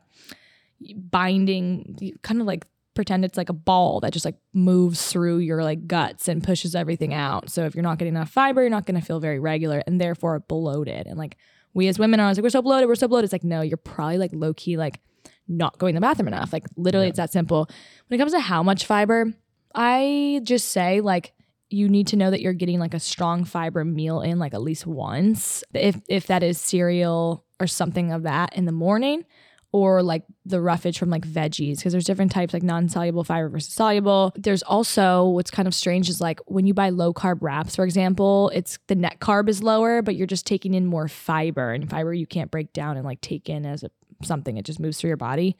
binding, 0.96 2.18
kind 2.22 2.40
of 2.40 2.46
like 2.46 2.66
pretend 2.94 3.24
it's 3.24 3.38
like 3.38 3.48
a 3.48 3.54
ball 3.54 4.00
that 4.00 4.12
just 4.12 4.24
like 4.24 4.36
moves 4.52 5.10
through 5.10 5.38
your 5.38 5.62
like 5.62 5.86
guts 5.86 6.28
and 6.28 6.42
pushes 6.42 6.74
everything 6.74 7.14
out. 7.14 7.48
So 7.48 7.64
if 7.64 7.74
you're 7.74 7.82
not 7.82 7.98
getting 7.98 8.14
enough 8.14 8.30
fiber, 8.30 8.60
you're 8.60 8.70
not 8.70 8.86
going 8.86 9.00
to 9.00 9.06
feel 9.06 9.20
very 9.20 9.38
regular 9.38 9.82
and 9.86 10.00
therefore 10.00 10.40
bloated. 10.40 11.06
And 11.06 11.16
like 11.16 11.36
we 11.74 11.88
as 11.88 11.98
women 11.98 12.20
are 12.20 12.24
always 12.24 12.38
like, 12.38 12.42
we're 12.42 12.50
so 12.50 12.60
bloated, 12.60 12.88
we're 12.88 12.96
so 12.96 13.08
bloated. 13.08 13.24
It's 13.24 13.32
like, 13.32 13.44
no, 13.44 13.62
you're 13.62 13.76
probably 13.76 14.18
like 14.18 14.32
low 14.34 14.52
key, 14.52 14.76
like 14.76 15.00
not 15.48 15.78
going 15.78 15.94
to 15.94 15.98
the 15.98 16.00
bathroom 16.06 16.28
enough. 16.28 16.52
Like 16.52 16.64
literally, 16.76 17.06
Yeah. 17.06 17.10
it's 17.10 17.16
that 17.18 17.32
simple. 17.32 17.68
When 18.08 18.16
it 18.16 18.20
comes 18.20 18.32
to 18.32 18.40
how 18.40 18.62
much 18.62 18.86
fiber, 18.86 19.32
I 19.74 20.40
just 20.44 20.68
say 20.68 21.00
like 21.00 21.32
you 21.70 21.88
need 21.88 22.06
to 22.08 22.16
know 22.16 22.30
that 22.30 22.42
you're 22.42 22.52
getting 22.52 22.78
like 22.78 22.92
a 22.92 23.00
strong 23.00 23.44
fiber 23.44 23.82
meal 23.84 24.20
in 24.20 24.38
like 24.38 24.52
at 24.54 24.60
least 24.62 24.86
once. 24.86 25.64
If 25.72 26.00
if 26.08 26.26
that 26.26 26.42
is 26.42 26.58
cereal 26.58 27.44
or 27.60 27.66
something 27.66 28.12
of 28.12 28.24
that 28.24 28.54
in 28.54 28.66
the 28.66 28.72
morning, 28.72 29.24
or 29.72 30.02
like 30.02 30.24
the 30.44 30.60
roughage 30.60 30.98
from 30.98 31.08
like 31.08 31.26
veggies, 31.26 31.78
because 31.78 31.92
there's 31.92 32.04
different 32.04 32.30
types 32.30 32.52
like 32.52 32.62
non-soluble 32.62 33.24
fiber 33.24 33.48
versus 33.48 33.72
soluble. 33.72 34.32
There's 34.36 34.62
also 34.64 35.28
what's 35.28 35.50
kind 35.50 35.66
of 35.66 35.74
strange 35.74 36.10
is 36.10 36.20
like 36.20 36.40
when 36.46 36.66
you 36.66 36.74
buy 36.74 36.90
low 36.90 37.14
carb 37.14 37.38
wraps, 37.40 37.74
for 37.74 37.84
example, 37.84 38.50
it's 38.54 38.78
the 38.88 38.94
net 38.94 39.20
carb 39.20 39.48
is 39.48 39.62
lower, 39.62 40.02
but 40.02 40.14
you're 40.14 40.26
just 40.26 40.46
taking 40.46 40.74
in 40.74 40.84
more 40.84 41.08
fiber, 41.08 41.72
and 41.72 41.88
fiber 41.88 42.12
you 42.12 42.26
can't 42.26 42.50
break 42.50 42.74
down 42.74 42.98
and 42.98 43.06
like 43.06 43.22
take 43.22 43.48
in 43.48 43.64
as 43.64 43.82
a 43.82 43.90
something. 44.24 44.56
It 44.56 44.64
just 44.64 44.80
moves 44.80 44.98
through 44.98 45.08
your 45.08 45.16
body. 45.16 45.56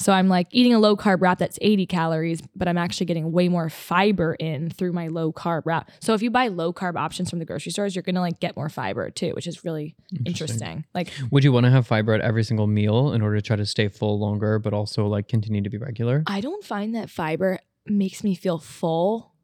So 0.00 0.14
I'm 0.14 0.28
like 0.28 0.46
eating 0.50 0.72
a 0.72 0.78
low 0.78 0.96
carb 0.96 1.20
wrap 1.20 1.38
that's 1.38 1.58
80 1.60 1.84
calories, 1.84 2.40
but 2.56 2.66
I'm 2.66 2.78
actually 2.78 3.04
getting 3.04 3.32
way 3.32 3.50
more 3.50 3.68
fiber 3.68 4.32
in 4.34 4.70
through 4.70 4.92
my 4.92 5.08
low 5.08 5.30
carb 5.30 5.62
wrap. 5.66 5.90
So 6.00 6.14
if 6.14 6.22
you 6.22 6.30
buy 6.30 6.48
low 6.48 6.72
carb 6.72 6.96
options 6.96 7.28
from 7.28 7.38
the 7.38 7.44
grocery 7.44 7.70
stores, 7.70 7.94
you're 7.94 8.02
gonna 8.02 8.22
like 8.22 8.40
get 8.40 8.56
more 8.56 8.70
fiber 8.70 9.10
too, 9.10 9.32
which 9.32 9.46
is 9.46 9.62
really 9.62 9.94
interesting. 10.24 10.86
Like 10.94 11.12
Would 11.30 11.44
you 11.44 11.52
want 11.52 11.64
to 11.66 11.70
have 11.70 11.86
fiber 11.86 12.14
at 12.14 12.22
every 12.22 12.44
single 12.44 12.66
meal 12.66 13.12
in 13.12 13.20
order 13.20 13.36
to 13.36 13.42
try 13.42 13.56
to 13.56 13.66
stay 13.66 13.88
full 13.88 14.18
longer, 14.18 14.58
but 14.58 14.72
also 14.72 15.06
like 15.06 15.28
continue 15.28 15.60
to 15.60 15.68
be 15.68 15.76
regular? 15.76 16.22
I 16.26 16.40
don't 16.40 16.64
find 16.64 16.94
that 16.94 17.10
fiber 17.10 17.58
makes 17.84 18.24
me 18.24 18.34
feel 18.34 18.56
full. 18.56 19.34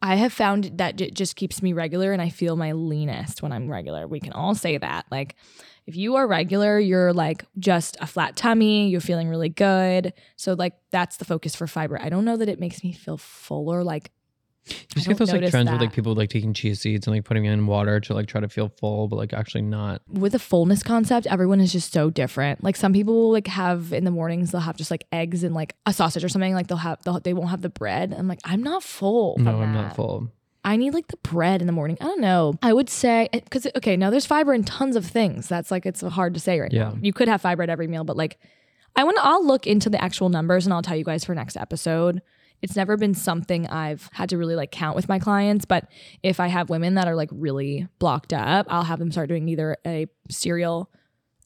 I 0.00 0.14
have 0.14 0.32
found 0.32 0.78
that 0.78 1.00
it 1.00 1.14
just 1.14 1.34
keeps 1.34 1.60
me 1.60 1.72
regular 1.72 2.12
and 2.12 2.22
I 2.22 2.28
feel 2.28 2.54
my 2.54 2.70
leanest 2.70 3.42
when 3.42 3.50
I'm 3.50 3.68
regular. 3.68 4.06
We 4.06 4.20
can 4.20 4.32
all 4.32 4.54
say 4.54 4.78
that. 4.78 5.06
Like, 5.10 5.34
if 5.86 5.96
you 5.96 6.16
are 6.16 6.26
regular, 6.26 6.78
you're 6.78 7.12
like 7.12 7.44
just 7.58 7.96
a 8.00 8.06
flat 8.06 8.36
tummy, 8.36 8.88
you're 8.88 9.00
feeling 9.00 9.28
really 9.28 9.48
good. 9.48 10.12
So, 10.36 10.54
like, 10.54 10.74
that's 10.90 11.16
the 11.16 11.24
focus 11.24 11.56
for 11.56 11.66
fiber. 11.66 12.00
I 12.00 12.08
don't 12.08 12.24
know 12.24 12.36
that 12.36 12.48
it 12.48 12.60
makes 12.60 12.84
me 12.84 12.92
feel 12.92 13.16
fuller. 13.16 13.82
Like, 13.82 14.10
You 14.68 14.76
I 14.96 15.00
see 15.00 15.12
those 15.14 15.32
like 15.32 15.50
trends 15.50 15.70
with 15.70 15.80
like 15.80 15.92
people 15.92 16.14
like 16.14 16.30
taking 16.30 16.54
chia 16.54 16.76
seeds 16.76 17.06
and 17.08 17.16
like 17.16 17.24
putting 17.24 17.46
in 17.46 17.66
water 17.66 17.98
to 17.98 18.14
like 18.14 18.28
try 18.28 18.40
to 18.40 18.48
feel 18.48 18.68
full, 18.68 19.08
but 19.08 19.16
like 19.16 19.32
actually 19.32 19.62
not. 19.62 20.02
with 20.08 20.32
the 20.32 20.38
fullness 20.38 20.84
concept, 20.84 21.26
everyone 21.26 21.60
is 21.60 21.72
just 21.72 21.92
so 21.92 22.10
different. 22.10 22.62
Like 22.62 22.76
some 22.76 22.92
people 22.92 23.14
will 23.14 23.32
like 23.32 23.48
have 23.48 23.92
in 23.92 24.04
the 24.04 24.12
mornings, 24.12 24.52
they'll 24.52 24.60
have 24.60 24.76
just 24.76 24.90
like 24.90 25.04
eggs 25.10 25.42
and 25.42 25.52
like 25.52 25.74
a 25.86 25.92
sausage 25.92 26.22
or 26.22 26.28
something. 26.28 26.54
Like 26.54 26.68
they'll 26.68 26.78
have, 26.78 27.02
they'll, 27.02 27.18
they 27.18 27.32
won't 27.32 27.50
have 27.50 27.62
the 27.62 27.70
bread. 27.70 28.14
I'm 28.16 28.28
like, 28.28 28.40
I'm 28.44 28.62
not 28.62 28.84
full. 28.84 29.36
No, 29.38 29.60
I'm 29.60 29.72
that. 29.72 29.82
not 29.82 29.96
full. 29.96 30.30
I 30.64 30.76
need 30.76 30.94
like 30.94 31.08
the 31.08 31.16
bread 31.18 31.60
in 31.60 31.66
the 31.66 31.72
morning. 31.72 31.96
I 32.00 32.04
don't 32.04 32.20
know. 32.20 32.54
I 32.62 32.72
would 32.72 32.88
say 32.88 33.28
eh, 33.32 33.40
because 33.42 33.66
okay, 33.76 33.96
now 33.96 34.10
there's 34.10 34.26
fiber 34.26 34.54
in 34.54 34.62
tons 34.64 34.94
of 34.96 35.04
things. 35.04 35.48
That's 35.48 35.70
like 35.70 35.86
it's 35.86 36.00
hard 36.02 36.34
to 36.34 36.40
say 36.40 36.60
right 36.60 36.72
Yeah. 36.72 36.90
now. 36.90 36.98
You 37.00 37.12
could 37.12 37.28
have 37.28 37.40
fiber 37.42 37.62
at 37.62 37.68
every 37.70 37.88
meal, 37.88 38.04
but 38.04 38.16
like 38.16 38.38
I 38.94 39.04
want 39.04 39.16
to. 39.16 39.24
I'll 39.24 39.44
look 39.44 39.66
into 39.66 39.90
the 39.90 40.02
actual 40.02 40.28
numbers 40.28 40.66
and 40.66 40.72
I'll 40.72 40.82
tell 40.82 40.96
you 40.96 41.04
guys 41.04 41.24
for 41.24 41.34
next 41.34 41.56
episode. 41.56 42.22
It's 42.60 42.76
never 42.76 42.96
been 42.96 43.14
something 43.14 43.66
I've 43.66 44.08
had 44.12 44.28
to 44.28 44.38
really 44.38 44.54
like 44.54 44.70
count 44.70 44.94
with 44.94 45.08
my 45.08 45.18
clients, 45.18 45.64
but 45.64 45.88
if 46.22 46.38
I 46.38 46.46
have 46.46 46.70
women 46.70 46.94
that 46.94 47.08
are 47.08 47.16
like 47.16 47.30
really 47.32 47.88
blocked 47.98 48.32
up, 48.32 48.66
I'll 48.70 48.84
have 48.84 49.00
them 49.00 49.10
start 49.10 49.28
doing 49.28 49.48
either 49.48 49.76
a 49.84 50.06
cereal 50.30 50.88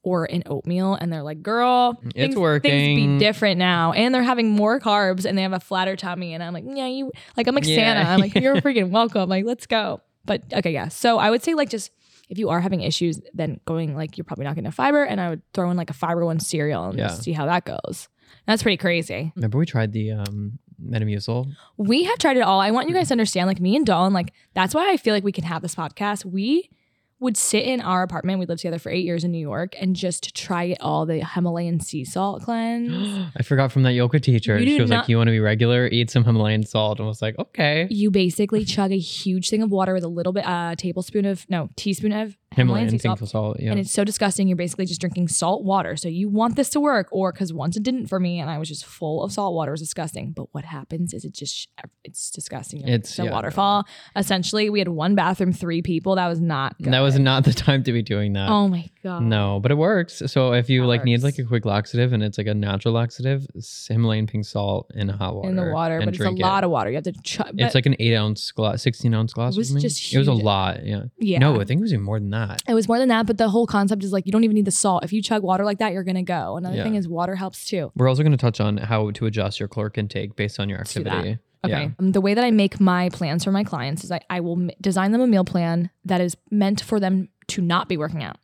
or 0.06 0.24
an 0.26 0.44
oatmeal, 0.46 0.94
and 0.94 1.12
they're 1.12 1.24
like, 1.24 1.42
"Girl, 1.42 2.00
It's 2.14 2.34
things, 2.36 2.62
Things 2.62 2.96
be 2.96 3.18
different 3.18 3.58
now, 3.58 3.90
and 3.92 4.14
they're 4.14 4.22
having 4.22 4.50
more 4.50 4.78
carbs, 4.78 5.24
and 5.24 5.36
they 5.36 5.42
have 5.42 5.52
a 5.52 5.58
flatter 5.58 5.96
tummy." 5.96 6.32
And 6.32 6.44
I'm 6.44 6.52
like, 6.54 6.62
"Yeah, 6.64 6.86
you 6.86 7.10
like 7.36 7.48
I'm 7.48 7.54
like 7.56 7.66
Yeah. 7.66 7.74
Santa. 7.76 8.08
I'm 8.10 8.20
like, 8.20 8.34
you're 8.44 8.56
freaking 8.60 8.90
welcome. 8.90 9.28
Like, 9.28 9.44
let's 9.44 9.66
go." 9.66 10.00
But 10.24 10.42
okay, 10.52 10.70
yeah. 10.72 10.88
So 10.88 11.18
I 11.18 11.30
would 11.30 11.42
say 11.42 11.54
like 11.54 11.70
just 11.70 11.90
if 12.28 12.38
you 12.38 12.50
are 12.50 12.60
having 12.60 12.82
issues, 12.82 13.20
then 13.34 13.58
going 13.66 13.96
like 13.96 14.16
you're 14.16 14.24
probably 14.24 14.44
not 14.44 14.50
getting 14.52 14.66
enough 14.66 14.74
fiber, 14.76 15.02
and 15.02 15.20
I 15.20 15.30
would 15.30 15.42
throw 15.52 15.70
in 15.72 15.76
like 15.76 15.90
a 15.90 15.94
fiber 15.94 16.24
one 16.24 16.38
cereal 16.38 16.84
and 16.90 16.98
Yeah. 16.98 17.08
see 17.08 17.32
how 17.32 17.46
that 17.46 17.64
goes. 17.64 18.08
That's 18.46 18.62
pretty 18.62 18.76
crazy. 18.76 19.32
Remember 19.34 19.58
we 19.58 19.66
tried 19.66 19.92
the 19.92 20.12
um 20.12 20.58
Metamucil? 20.80 21.50
We 21.78 22.04
have 22.04 22.18
tried 22.18 22.36
it 22.36 22.42
all. 22.42 22.60
I 22.60 22.70
want 22.70 22.88
you 22.88 22.94
guys 22.94 23.08
to 23.08 23.14
understand, 23.14 23.48
like 23.48 23.60
me 23.60 23.74
and 23.76 23.84
Dawn, 23.86 24.12
like 24.12 24.32
that's 24.54 24.72
why 24.74 24.90
I 24.92 24.96
feel 24.98 25.14
like 25.14 25.24
we 25.24 25.32
can 25.32 25.44
have 25.44 25.62
this 25.62 25.74
podcast. 25.74 26.24
We 26.24 26.70
would 27.18 27.36
sit 27.36 27.64
in 27.64 27.80
our 27.80 28.02
apartment. 28.02 28.38
We 28.38 28.46
lived 28.46 28.60
together 28.60 28.78
for 28.78 28.90
eight 28.90 29.04
years 29.04 29.24
in 29.24 29.30
New 29.30 29.38
York 29.40 29.74
and 29.80 29.96
just 29.96 30.34
try 30.36 30.64
it 30.64 30.78
all. 30.80 31.06
The 31.06 31.24
Himalayan 31.24 31.80
sea 31.80 32.04
salt 32.04 32.42
cleanse. 32.42 33.26
I 33.36 33.42
forgot 33.42 33.72
from 33.72 33.84
that 33.84 33.92
yoga 33.92 34.20
teacher. 34.20 34.58
You 34.58 34.66
She 34.66 34.80
was 34.80 34.90
not- 34.90 35.00
like, 35.00 35.08
"You 35.08 35.16
want 35.16 35.28
to 35.28 35.32
be 35.32 35.40
regular? 35.40 35.86
Eat 35.88 36.10
some 36.10 36.24
Himalayan 36.24 36.64
salt." 36.64 36.98
And 36.98 37.06
I 37.06 37.08
was 37.08 37.22
like, 37.22 37.38
"Okay." 37.38 37.86
you 37.90 38.10
basically 38.10 38.64
chug 38.64 38.92
a 38.92 38.98
huge 38.98 39.48
thing 39.48 39.62
of 39.62 39.70
water 39.70 39.94
with 39.94 40.04
a 40.04 40.08
little 40.08 40.32
bit, 40.32 40.46
uh, 40.46 40.74
tablespoon 40.76 41.24
of 41.24 41.46
no 41.48 41.70
teaspoon 41.76 42.12
of 42.12 42.36
Himalayan, 42.56 42.86
Himalayan 42.88 43.18
sea 43.18 43.24
salt. 43.24 43.28
salt. 43.30 43.56
Yeah. 43.60 43.70
And 43.70 43.80
it's 43.80 43.92
so 43.92 44.02
disgusting. 44.04 44.48
You're 44.48 44.56
basically 44.56 44.86
just 44.86 45.00
drinking 45.00 45.28
salt 45.28 45.62
water. 45.64 45.96
So 45.96 46.08
you 46.08 46.28
want 46.28 46.56
this 46.56 46.70
to 46.70 46.80
work, 46.80 47.08
or 47.12 47.32
because 47.32 47.52
once 47.52 47.76
it 47.76 47.82
didn't 47.82 48.06
for 48.06 48.18
me, 48.18 48.40
and 48.40 48.50
I 48.50 48.58
was 48.58 48.68
just 48.68 48.84
full 48.84 49.22
of 49.22 49.32
salt 49.32 49.54
water. 49.54 49.70
It 49.70 49.74
was 49.74 49.80
disgusting. 49.80 50.32
But 50.32 50.46
what 50.54 50.64
happens 50.64 51.12
is 51.14 51.24
it 51.24 51.32
just 51.34 51.68
it's 52.04 52.30
disgusting. 52.30 52.80
It's- 52.80 52.96
It's 53.10 53.18
a 53.18 53.22
yeah, 53.24 53.28
no. 53.30 53.34
waterfall. 53.36 53.84
Essentially, 54.16 54.70
we 54.70 54.78
had 54.78 54.88
one 54.88 55.14
bathroom, 55.14 55.52
three 55.52 55.82
people. 55.82 56.16
That 56.16 56.28
was 56.28 56.40
not. 56.40 56.76
Good. 56.82 56.92
that 56.92 57.00
was 57.00 57.18
not 57.18 57.44
the 57.44 57.52
time 57.52 57.82
to 57.84 57.92
be 57.92 58.02
doing 58.02 58.32
that. 58.32 58.48
Oh 58.48 58.68
my 58.68 58.88
god. 59.08 59.22
No, 59.22 59.60
but 59.60 59.70
it 59.70 59.76
works. 59.76 60.22
So 60.26 60.52
if 60.52 60.68
you 60.68 60.80
That 60.82 60.86
like 60.88 61.04
need 61.04 61.22
works. 61.22 61.36
like 61.36 61.44
a 61.44 61.48
quick 61.48 61.64
laxative 61.64 62.12
and 62.12 62.22
it's 62.22 62.38
like 62.38 62.46
a 62.46 62.54
natural 62.54 62.94
laxative, 62.94 63.46
s- 63.56 63.86
Himalayan 63.90 64.26
pink 64.26 64.44
salt 64.44 64.90
in 64.94 65.08
hot 65.08 65.34
water. 65.36 65.48
In 65.48 65.56
the 65.56 65.70
water, 65.72 65.96
and 65.96 66.04
but 66.06 66.14
it's 66.14 66.20
a 66.20 66.24
drink 66.24 66.38
lot 66.40 66.62
it. 66.62 66.66
of 66.66 66.70
water. 66.70 66.90
You 66.90 66.96
have 66.96 67.04
to 67.04 67.12
chug. 67.22 67.52
It's 67.58 67.74
like 67.74 67.86
an 67.86 67.96
eight 67.98 68.14
ounce 68.14 68.50
glass, 68.52 68.82
sixteen 68.82 69.14
ounce 69.14 69.32
glass. 69.32 69.54
It 69.54 69.58
was 69.58 69.68
something. 69.68 69.82
just 69.82 70.12
It 70.14 70.18
was 70.18 70.28
a 70.28 70.32
huge. 70.34 70.44
lot. 70.44 70.84
Yeah. 70.84 71.02
yeah. 71.18 71.38
No, 71.38 71.60
I 71.60 71.64
think 71.64 71.78
it 71.80 71.82
was 71.82 71.92
even 71.92 72.04
more 72.04 72.18
than 72.18 72.30
that. 72.30 72.62
It 72.68 72.74
was 72.74 72.88
more 72.88 72.98
than 72.98 73.08
that, 73.08 73.26
but 73.26 73.38
the 73.38 73.48
whole 73.48 73.66
concept 73.66 74.02
is 74.04 74.12
like 74.12 74.26
you 74.26 74.32
don't 74.32 74.44
even 74.44 74.54
need 74.54 74.64
the 74.64 74.70
salt. 74.70 75.04
If 75.04 75.12
you 75.12 75.22
chug 75.22 75.42
water 75.42 75.64
like 75.64 75.78
that, 75.78 75.92
you're 75.92 76.04
gonna 76.04 76.22
go. 76.22 76.56
Another 76.56 76.76
Yeah. 76.76 76.82
thing 76.84 76.94
is 76.96 77.08
water 77.08 77.36
helps 77.36 77.64
too. 77.66 77.92
We're 77.96 78.08
also 78.08 78.22
going 78.22 78.32
to 78.32 78.36
touch 78.38 78.60
on 78.60 78.76
how 78.76 79.10
to 79.12 79.26
adjust 79.26 79.58
your 79.60 79.68
caloric 79.68 79.98
intake 79.98 80.36
based 80.36 80.58
on 80.60 80.68
your 80.68 80.78
that. 80.78 80.86
activity. 80.88 81.38
Okay. 81.64 81.82
Yeah. 81.82 81.88
Um, 81.98 82.12
the 82.12 82.20
way 82.20 82.34
that 82.34 82.44
I 82.44 82.50
make 82.50 82.78
my 82.80 83.08
plans 83.08 83.42
for 83.44 83.50
my 83.50 83.64
clients 83.64 84.04
is 84.04 84.12
I, 84.12 84.20
I 84.30 84.40
will 84.40 84.52
m- 84.60 84.70
design 84.80 85.12
them 85.12 85.20
a 85.20 85.26
meal 85.26 85.44
plan 85.44 85.90
that 86.04 86.20
is 86.20 86.36
meant 86.50 86.80
for 86.80 87.00
them 87.00 87.28
to 87.48 87.60
not 87.62 87.88
be 87.88 87.96
working 87.96 88.22
out. 88.22 88.36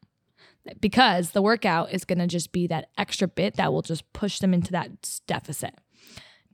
Because 0.81 1.31
the 1.33 1.43
workout 1.43 1.93
is 1.93 2.05
going 2.05 2.19
to 2.19 2.27
just 2.27 2.53
be 2.53 2.67
that 2.69 2.89
extra 2.97 3.27
bit 3.29 3.57
that 3.57 3.73
will 3.73 3.83
just 3.83 4.11
push 4.13 4.39
them 4.39 4.55
into 4.55 4.73
that 4.73 5.21
deficit. 5.27 5.75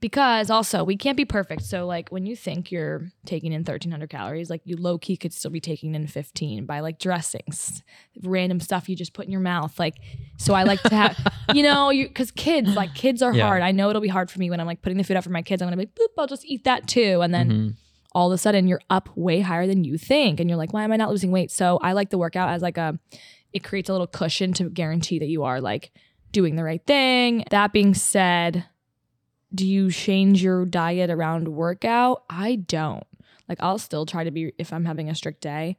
because 0.01 0.49
also 0.49 0.81
we 0.85 0.95
can't 0.95 1.17
be 1.17 1.25
perfect. 1.25 1.61
So 1.61 1.85
like 1.85 2.07
when 2.09 2.25
you 2.25 2.33
think 2.35 2.71
you're 2.71 3.11
taking 3.25 3.51
in 3.51 3.59
1300 3.59 4.09
calories, 4.09 4.49
like 4.49 4.61
you 4.63 4.77
low 4.77 4.97
key 4.97 5.17
could 5.17 5.33
still 5.33 5.51
be 5.51 5.59
taking 5.59 5.93
in 5.93 6.07
15 6.07 6.65
by 6.65 6.79
like 6.79 6.99
dressings, 6.99 7.83
random 8.23 8.61
stuff 8.61 8.87
you 8.87 8.95
just 8.95 9.11
put 9.13 9.25
in 9.25 9.31
your 9.31 9.41
mouth. 9.41 9.77
Like, 9.77 9.95
so 10.37 10.53
I 10.53 10.63
like 10.63 10.81
to 10.83 10.95
have, 10.95 11.17
you 11.53 11.63
know, 11.63 11.89
you 11.89 12.07
because 12.07 12.31
kids 12.31 12.75
like 12.75 12.93
kids 12.95 13.21
are 13.21 13.33
Yeah. 13.33 13.45
hard. 13.45 13.61
I 13.61 13.71
know 13.73 13.89
it'll 13.89 14.01
be 14.01 14.07
hard 14.07 14.31
for 14.31 14.39
me 14.39 14.49
when 14.49 14.61
I'm 14.61 14.65
like 14.67 14.81
putting 14.81 14.97
the 14.97 15.03
food 15.03 15.17
out 15.17 15.23
for 15.25 15.31
my 15.31 15.41
kids. 15.41 15.61
I'm 15.61 15.65
gonna 15.67 15.75
be 15.77 15.81
like, 15.83 15.95
boop, 15.95 16.13
I'll 16.17 16.27
just 16.27 16.45
eat 16.45 16.63
that 16.63 16.87
too, 16.87 17.19
and 17.21 17.33
then 17.33 17.49
Mhm. 17.51 17.75
all 18.15 18.31
of 18.31 18.35
a 18.35 18.37
sudden 18.37 18.67
you're 18.69 18.81
up 18.89 19.09
way 19.17 19.41
higher 19.41 19.67
than 19.67 19.83
you 19.83 19.97
think, 19.97 20.39
and 20.39 20.49
you're 20.49 20.57
like, 20.57 20.71
why 20.71 20.85
am 20.85 20.93
I 20.93 20.95
not 20.95 21.09
losing 21.11 21.31
weight? 21.31 21.51
So 21.51 21.77
I 21.81 21.91
like 21.91 22.09
the 22.09 22.17
workout 22.17 22.49
as 22.49 22.61
like 22.61 22.77
a, 22.77 22.97
it 23.53 23.63
creates 23.63 23.89
a 23.89 23.91
little 23.91 24.07
cushion 24.07 24.53
to 24.53 24.69
guarantee 24.69 25.19
that 25.19 25.27
you 25.27 25.43
are 25.43 25.61
like 25.61 25.91
doing 26.31 26.55
the 26.55 26.63
right 26.63 26.85
thing. 26.85 27.43
That 27.49 27.73
being 27.73 27.93
said 27.93 28.65
do 29.53 29.65
you 29.65 29.89
change 29.89 30.43
your 30.43 30.65
diet 30.65 31.09
around 31.09 31.47
workout? 31.47 32.23
I 32.29 32.57
don't. 32.57 33.03
Like 33.47 33.57
I'll 33.61 33.79
still 33.79 34.05
try 34.05 34.23
to 34.23 34.31
be 34.31 34.53
if 34.57 34.71
I'm 34.71 34.85
having 34.85 35.09
a 35.09 35.15
strict 35.15 35.41
day 35.41 35.77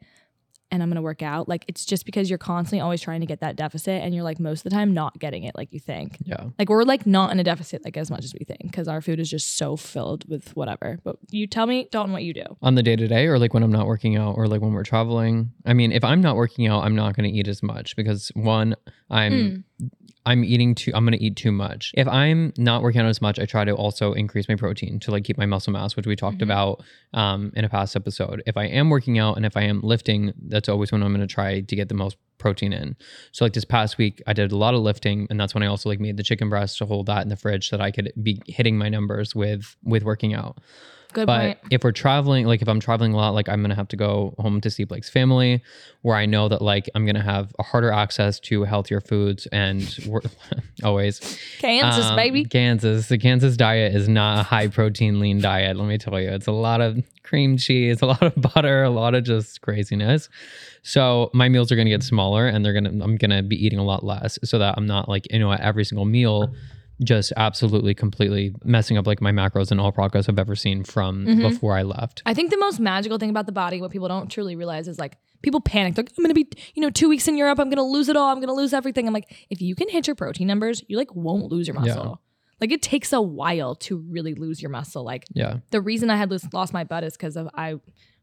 and 0.71 0.83
I'm 0.83 0.89
going 0.89 0.97
to 0.97 1.03
work 1.03 1.23
out. 1.23 1.49
Like 1.49 1.65
it's 1.69 1.85
just 1.85 2.05
because 2.07 2.29
you're 2.31 2.39
constantly 2.39 2.81
always 2.81 3.01
trying 3.01 3.21
to 3.21 3.27
get 3.27 3.41
that 3.41 3.57
deficit 3.57 4.03
and 4.03 4.15
you're 4.15 4.25
like 4.25 4.39
most 4.41 4.61
of 4.61 4.65
the 4.65 4.71
time 4.71 4.95
not 4.95 5.19
getting 5.19 5.45
it 5.45 5.55
like 5.55 5.73
you 5.73 5.81
think. 5.81 6.19
Yeah. 6.25 6.45
Like 6.59 6.69
we're 6.69 6.85
like 6.85 7.07
not 7.07 7.33
in 7.33 7.41
a 7.41 7.45
deficit 7.45 7.85
like 7.85 7.97
as 7.97 8.11
much 8.11 8.25
as 8.25 8.35
we 8.35 8.45
think 8.45 8.73
cuz 8.73 8.89
our 8.89 9.01
food 9.01 9.21
is 9.21 9.31
just 9.31 9.57
so 9.57 9.77
filled 9.77 10.29
with 10.29 10.55
whatever. 10.57 10.99
But 11.05 11.17
you 11.31 11.47
tell 11.47 11.67
me 11.67 11.89
Dalton 11.91 12.13
what 12.13 12.23
you 12.23 12.35
do. 12.35 12.45
On 12.63 12.75
the 12.75 12.83
day 12.83 12.97
to 12.97 13.09
day, 13.09 13.27
or 13.27 13.39
like 13.39 13.55
when 13.55 13.63
I'm 13.63 13.73
not 13.73 13.87
working 13.87 14.17
out, 14.17 14.37
or 14.37 14.47
like 14.47 14.61
when 14.61 14.73
we're 14.73 14.85
traveling. 14.85 15.51
I 15.67 15.73
mean, 15.73 15.93
if 15.93 16.05
I'm 16.05 16.21
not 16.21 16.37
working 16.37 16.67
out, 16.67 16.85
I'm 16.85 16.95
not 16.95 17.17
going 17.17 17.31
to 17.31 17.37
eat 17.37 17.49
as 17.49 17.63
much 17.63 17.97
because 17.97 18.31
one, 18.35 18.75
I'm 19.09 19.33
Mm. 19.33 19.91
I'm 20.27 20.45
eating 20.45 20.75
too. 20.75 20.93
I'm 20.95 21.05
going 21.05 21.19
to 21.19 21.25
eat 21.25 21.37
too 21.37 21.51
much. 21.51 21.93
If 21.97 22.07
I'm 22.07 22.53
not 22.59 22.83
working 22.83 23.01
out 23.01 23.07
as 23.07 23.23
much, 23.23 23.39
I 23.39 23.47
try 23.47 23.65
to 23.65 23.73
also 23.75 24.13
increase 24.13 24.49
my 24.49 24.55
protein 24.55 25.01
to 25.01 25.11
like 25.11 25.25
keep 25.25 25.39
my 25.39 25.47
muscle 25.47 25.73
mass, 25.73 25.97
which 25.97 26.07
we 26.07 26.15
talked 26.15 26.39
Mhm. 26.39 26.43
about 26.43 26.83
um, 27.15 27.53
in 27.57 27.65
a 27.65 27.69
past 27.71 27.97
episode. 27.97 28.43
If 28.47 28.57
I 28.57 28.65
am 28.67 28.91
working 28.91 29.19
out 29.19 29.37
and 29.37 29.47
if 29.47 29.57
I 29.57 29.63
am 29.63 29.81
lifting, 29.81 30.33
that's 30.49 30.69
always 30.69 30.93
when 30.93 31.03
I'm 31.03 31.13
going 31.15 31.27
to 31.27 31.33
try 31.33 31.61
to 31.61 31.77
get 31.77 31.89
the 31.89 31.95
most 31.95 32.17
protein 32.39 32.73
in. 32.73 32.97
So 33.33 33.45
like 33.45 33.55
this 33.55 33.65
past 33.65 33.97
week, 33.99 34.23
I 34.27 34.33
did 34.35 34.53
a 34.53 34.57
lot 34.57 34.75
of 34.75 34.81
lifting, 34.83 35.27
and 35.31 35.41
that's 35.41 35.55
when 35.55 35.63
I 35.63 35.67
also 35.67 35.89
like 35.89 36.01
made 36.01 36.17
the 36.19 36.23
chicken 36.23 36.49
breast 36.51 36.79
to 36.79 36.87
hold 36.87 37.07
that 37.07 37.23
in 37.23 37.29
the 37.29 37.37
fridge 37.37 37.69
so 37.69 37.77
that 37.79 37.83
I 37.83 37.91
could 37.91 38.13
be 38.23 38.41
hitting 38.47 38.77
my 38.79 38.89
numbers 38.91 39.35
with 39.35 39.75
with 39.85 40.05
working 40.05 40.35
out. 40.35 40.59
Good 41.13 41.27
But 41.27 41.41
point. 41.41 41.59
if 41.71 41.85
we're 41.85 41.93
traveling, 41.93 42.47
like 42.47 42.63
if 42.63 42.69
I'm 42.69 42.81
traveling 42.81 43.13
a 43.13 43.17
lot, 43.17 43.31
like 43.31 43.49
I'm 43.49 43.63
gonna 43.63 43.75
have 43.75 43.89
to 43.89 43.97
go 43.97 44.35
home 44.39 44.61
to 44.61 44.71
see 44.71 44.85
Blake's 44.85 45.09
family, 45.11 45.63
where 46.03 46.17
I 46.17 46.27
know 46.27 46.49
that 46.49 46.63
like 46.63 46.89
I'm 46.95 47.05
gonna 47.07 47.23
have 47.23 47.55
a 47.59 47.63
harder 47.63 47.91
access 47.91 48.39
to 48.41 48.65
healthier 48.65 49.01
foods, 49.01 49.47
and 49.53 49.83
always 50.85 51.21
Kansas 51.59 52.07
um, 52.07 52.17
baby. 52.17 52.45
Kansas. 52.45 53.09
The 53.09 53.19
Kansas 53.19 53.57
diet 53.57 53.95
is 53.95 54.09
not 54.09 54.41
a 54.41 54.43
high 54.43 54.69
protein 54.69 55.21
lean 55.21 55.41
diet. 55.41 55.77
Let 55.77 55.87
me 55.89 55.99
tell 55.99 56.21
you, 56.21 56.31
it's 56.31 56.47
a 56.47 56.53
lot 56.53 56.81
of 56.81 57.03
cream 57.23 57.57
cheese, 57.57 58.03
a 58.03 58.07
lot 58.07 58.23
of 58.23 58.35
butter, 58.55 58.83
a 58.83 58.91
lot 58.91 59.15
of 59.15 59.25
just 59.25 59.61
craziness. 59.61 60.29
So 60.83 61.31
my 61.35 61.49
meals 61.49 61.71
are 61.71 61.77
gonna 61.77 61.91
get 61.91 62.03
smaller, 62.03 62.47
and 62.47 62.65
they're 62.65 62.73
gonna 62.73 62.91
I'm 63.05 63.17
gonna 63.17 63.43
be 63.43 63.57
eating 63.65 63.79
a 63.79 63.85
lot 63.85 64.05
less, 64.05 64.39
so 64.45 64.59
that 64.59 64.75
I'm 64.77 64.87
not 64.87 65.09
like 65.09 65.31
you 65.33 65.39
know 65.39 65.53
at 65.53 65.61
every 65.61 65.85
single 65.85 66.05
meal 66.07 66.55
just 67.03 67.33
absolutely 67.37 67.95
completely 67.95 68.55
messing 68.65 68.97
up 68.99 69.07
like 69.07 69.21
my 69.21 69.33
macros 69.33 69.71
and 69.71 69.81
all 69.81 69.91
progress 69.93 70.29
I've 70.29 70.39
ever 70.39 70.55
seen 70.55 70.85
from 70.85 71.25
Mhm. 71.27 71.49
before 71.51 71.77
I 71.77 71.83
left. 71.83 72.23
I 72.27 72.35
think 72.35 72.51
the 72.51 72.59
most 72.59 72.79
magical 72.81 73.19
thing 73.19 73.31
about 73.31 73.47
the 73.47 73.53
body, 73.53 73.81
what 73.81 73.91
people 73.91 74.09
don't 74.09 74.29
truly 74.31 74.55
realize 74.57 74.87
is 74.89 74.99
like 74.99 75.17
people 75.43 75.61
panic. 75.61 75.95
They're 75.95 76.05
like, 76.05 76.13
I'm 76.19 76.25
gonna 76.25 76.35
be, 76.35 76.49
you 76.75 76.83
know, 76.83 76.91
two 76.91 77.09
weeks 77.09 77.27
in 77.27 77.37
Europe, 77.39 77.59
I'm 77.59 77.71
gonna 77.71 77.83
lose 77.87 78.09
it 78.09 78.17
all, 78.17 78.31
I'm 78.31 78.41
gonna 78.41 78.53
lose 78.53 78.73
everything. 78.75 79.07
I'm 79.07 79.15
like, 79.15 79.47
if 79.49 79.63
you 79.63 79.75
can 79.75 79.89
hit 79.89 80.07
your 80.07 80.15
protein 80.17 80.47
numbers, 80.47 80.83
you 80.89 80.97
like 80.97 81.15
won't 81.15 81.51
lose 81.51 81.67
your 81.67 81.77
Yeah. 81.77 81.81
muscle. 81.95 82.21
Like 82.61 82.73
it 82.73 82.83
takes 82.83 83.13
a 83.15 83.23
while 83.23 83.75
to 83.77 83.97
really 83.97 84.35
lose 84.35 84.61
your 84.61 84.71
muscle. 84.71 85.03
Like 85.03 85.25
Yeah. 85.33 85.61
the 85.71 85.81
reason 85.81 86.11
I 86.11 86.17
had 86.17 86.31
lost 86.53 86.75
my 86.75 86.85
butt 86.85 87.05
is 87.05 87.15
because 87.15 87.37
of 87.37 87.49
I 87.55 87.77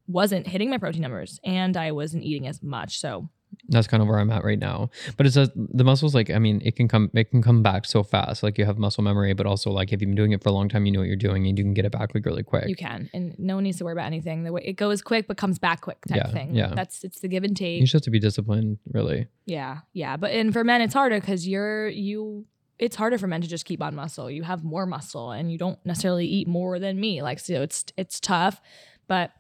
wasn't 0.07 0.47
hitting 0.47 0.69
my 0.69 0.77
protein 0.77 1.01
numbers 1.01 1.39
and 1.43 1.75
I 1.75 1.91
wasn't 1.91 2.23
eating 2.23 2.47
as 2.47 2.61
much. 2.61 2.99
So 2.99 3.29
That's 3.69 3.87
kind 3.87 4.01
of 4.01 4.07
where 4.07 4.19
I'm 4.19 4.29
at 4.31 4.43
right 4.43 4.59
now. 4.59 4.89
But 5.17 5.25
it's 5.25 5.35
a, 5.35 5.51
the 5.55 5.83
muscles 5.83 6.15
like 6.15 6.29
I 6.29 6.39
mean 6.39 6.61
it 6.63 6.75
can 6.75 6.87
come 6.87 7.09
it 7.13 7.31
can 7.31 7.41
come 7.41 7.63
back 7.63 7.85
so 7.85 8.01
fast. 8.03 8.43
Like 8.43 8.57
you 8.57 8.65
have 8.65 8.77
muscle 8.77 9.03
memory, 9.03 9.33
but 9.33 9.45
also 9.45 9.71
like 9.71 9.91
if 9.91 10.01
you've 10.01 10.07
been 10.09 10.15
doing 10.15 10.31
it 10.31 10.41
for 10.41 10.49
a 10.49 10.51
long 10.53 10.69
time, 10.69 10.85
you 10.85 10.91
know 10.91 10.99
what 10.99 11.07
you're 11.07 11.15
doing 11.17 11.45
and 11.47 11.57
you 11.57 11.63
can 11.65 11.73
get 11.73 11.83
it 11.85 11.91
back 11.91 12.13
like 12.15 12.25
really 12.25 12.43
quick. 12.43 12.67
you 12.67 12.75
can, 12.75 13.09
and 13.13 13.37
no 13.37 13.55
one 13.55 13.63
needs 13.65 13.77
to 13.79 13.83
worry 13.83 13.93
about 13.93 14.05
anything. 14.05 14.43
The 14.43 14.51
way 14.53 14.61
it 14.63 14.73
goes 14.73 15.01
quick 15.01 15.27
but 15.27 15.37
comes 15.37 15.59
back 15.59 15.81
quick 15.81 15.99
type 16.07 16.17
Yeah, 16.17 16.31
thing. 16.31 16.55
yeah. 16.55 16.73
That's 16.75 17.03
it's 17.03 17.19
the 17.19 17.27
give 17.27 17.43
and 17.43 17.55
take. 17.57 17.75
You 17.79 17.81
just 17.83 17.93
have 17.93 18.01
to 18.03 18.11
be 18.11 18.19
disciplined, 18.19 18.77
really. 18.91 19.27
Yeah, 19.45 19.79
yeah, 19.93 20.15
but 20.17 20.31
and 20.31 20.53
for 20.53 20.63
men 20.63 20.81
it's 20.81 20.93
harder 20.93 21.19
because 21.19 21.47
you're 21.47 21.87
you. 21.89 22.45
It's 22.79 22.95
harder 22.95 23.17
for 23.17 23.25
men 23.27 23.41
to 23.41 23.47
just 23.47 23.65
keep 23.65 23.81
on 23.81 23.95
muscle. 23.95 24.29
You 24.29 24.43
have 24.43 24.63
more 24.63 24.85
muscle, 24.85 25.31
and 25.31 25.51
you 25.51 25.57
don't 25.57 25.83
necessarily 25.83 26.27
eat 26.27 26.47
more 26.47 26.77
than 26.79 26.99
me. 26.99 27.21
Like 27.23 27.39
so, 27.39 27.63
it's 27.63 27.85
it's 27.97 28.19
tough. 28.19 28.61
But 29.07 29.31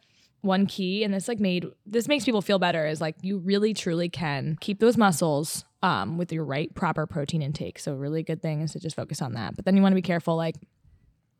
one 0.41 0.65
key, 0.65 1.03
and 1.03 1.13
this 1.13 1.27
like 1.27 1.39
made 1.39 1.65
this 1.85 2.07
makes 2.07 2.25
people 2.25 2.41
feel 2.41 2.59
better, 2.59 2.85
is 2.87 3.01
like 3.01 3.15
you 3.21 3.39
really 3.39 3.73
truly 3.73 4.09
can 4.09 4.57
keep 4.61 4.79
those 4.79 4.97
muscles 4.97 5.65
um 5.83 6.17
with 6.17 6.31
your 6.31 6.45
right 6.45 6.73
proper 6.75 7.05
protein 7.05 7.41
intake. 7.41 7.79
So 7.79 7.93
really 7.93 8.23
good 8.23 8.41
thing 8.41 8.61
is 8.61 8.71
to 8.73 8.79
just 8.79 8.95
focus 8.95 9.21
on 9.21 9.33
that. 9.33 9.55
But 9.55 9.65
then 9.65 9.75
you 9.75 9.81
want 9.81 9.91
to 9.93 9.97
be 9.97 10.01
careful, 10.01 10.35
like. 10.35 10.55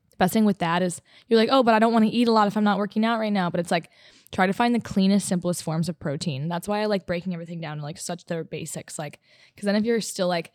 The 0.10 0.23
best 0.23 0.33
thing 0.33 0.45
with 0.45 0.57
that 0.57 0.81
is 0.81 0.99
you're 1.27 1.39
like, 1.39 1.49
oh, 1.51 1.62
but 1.62 1.75
I 1.75 1.79
don't 1.79 1.93
want 1.93 2.05
to 2.05 2.10
eat 2.10 2.27
a 2.27 2.31
lot 2.31 2.47
if 2.47 2.57
I'm 2.57 2.63
not 2.63 2.79
working 2.79 3.05
out 3.05 3.19
right 3.19 3.31
now. 3.31 3.51
But 3.51 3.60
it's 3.60 3.69
like, 3.69 3.91
try 4.31 4.47
to 4.47 4.51
find 4.51 4.73
the 4.73 4.79
cleanest, 4.79 5.27
simplest 5.27 5.62
forms 5.62 5.89
of 5.89 5.99
protein. 5.99 6.47
That's 6.47 6.67
why 6.67 6.81
I 6.81 6.86
like 6.86 7.05
breaking 7.05 7.33
everything 7.33 7.62
down 7.62 7.77
to 7.77 7.83
like 7.83 7.99
such 7.99 8.25
their 8.25 8.43
basics. 8.43 8.97
Like, 8.97 9.19
because 9.53 9.67
then 9.67 9.75
if 9.75 9.83
you're 9.83 10.01
still 10.01 10.27
like 10.27 10.53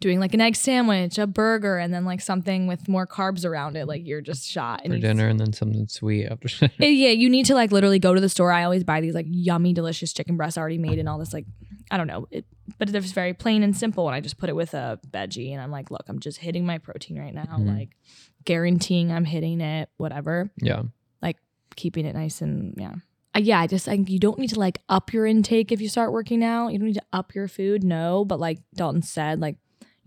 doing 0.00 0.18
like 0.18 0.32
an 0.34 0.40
egg 0.40 0.56
sandwich, 0.56 1.18
a 1.18 1.26
burger, 1.26 1.76
and 1.78 1.92
then 1.92 2.04
like 2.04 2.20
something 2.20 2.66
with 2.66 2.88
more 2.88 3.06
carbs 3.06 3.44
around 3.44 3.76
it, 3.76 3.86
like 3.86 4.06
you're 4.06 4.20
just 4.22 4.46
shot. 4.48 4.82
For 4.86 4.94
you- 4.94 5.00
dinner 5.00 5.28
and 5.28 5.38
then 5.38 5.52
something 5.52 5.86
sweet 5.88 6.26
after 6.26 6.48
dinner. 6.60 6.72
Eh, 6.80 6.88
yeah, 6.88 7.10
you 7.10 7.28
need 7.30 7.46
to 7.46 7.54
like 7.54 7.70
literally 7.72 7.98
go 7.98 8.14
to 8.14 8.20
the 8.20 8.28
store. 8.28 8.50
I 8.52 8.64
always 8.64 8.82
buy 8.84 9.00
these 9.00 9.14
like 9.14 9.26
yummy, 9.28 9.72
delicious 9.74 10.12
chicken 10.12 10.36
breasts 10.36 10.56
already 10.58 10.78
made 10.78 10.98
and 10.98 11.08
all 11.08 11.18
this 11.18 11.32
like, 11.34 11.44
I 11.90 11.96
don't 11.96 12.06
know, 12.06 12.26
it, 12.30 12.44
but 12.78 12.90
they're 12.90 13.00
just 13.00 13.14
very 13.14 13.34
plain 13.34 13.62
and 13.62 13.76
simple. 13.76 14.06
And 14.08 14.14
I 14.14 14.20
just 14.20 14.38
put 14.38 14.48
it 14.48 14.56
with 14.56 14.74
a 14.74 14.98
veggie, 15.10 15.52
and 15.52 15.60
I'm 15.60 15.70
like, 15.70 15.90
look, 15.90 16.04
I'm 16.08 16.18
just 16.20 16.38
hitting 16.38 16.64
my 16.64 16.78
protein 16.78 17.18
right 17.18 17.34
now, 17.34 17.56
Mhm. 17.58 17.76
like 17.78 17.90
guaranteeing 18.44 19.12
I'm 19.12 19.24
hitting 19.24 19.60
it, 19.60 19.88
whatever 19.96 20.50
yeah. 20.62 20.82
Like 21.20 21.36
keeping 21.76 22.06
it 22.06 22.14
nice 22.14 22.40
and 22.40 22.74
yeah. 22.78 22.94
Uh, 23.34 23.38
yeah, 23.40 23.60
I 23.60 23.66
just 23.66 23.86
like 23.86 24.08
you 24.08 24.18
don't 24.18 24.38
need 24.38 24.50
to 24.50 24.58
like 24.58 24.78
up 24.88 25.12
your 25.12 25.26
intake 25.26 25.70
if 25.70 25.80
you 25.80 25.88
start 25.88 26.10
working 26.12 26.42
out. 26.42 26.68
You 26.72 26.78
don't 26.78 26.88
need 26.88 26.94
to 26.94 27.02
up 27.12 27.34
your 27.34 27.46
food, 27.48 27.84
no. 27.84 28.24
But 28.24 28.40
like 28.40 28.58
Dalton 28.74 29.02
said, 29.02 29.40
like 29.40 29.56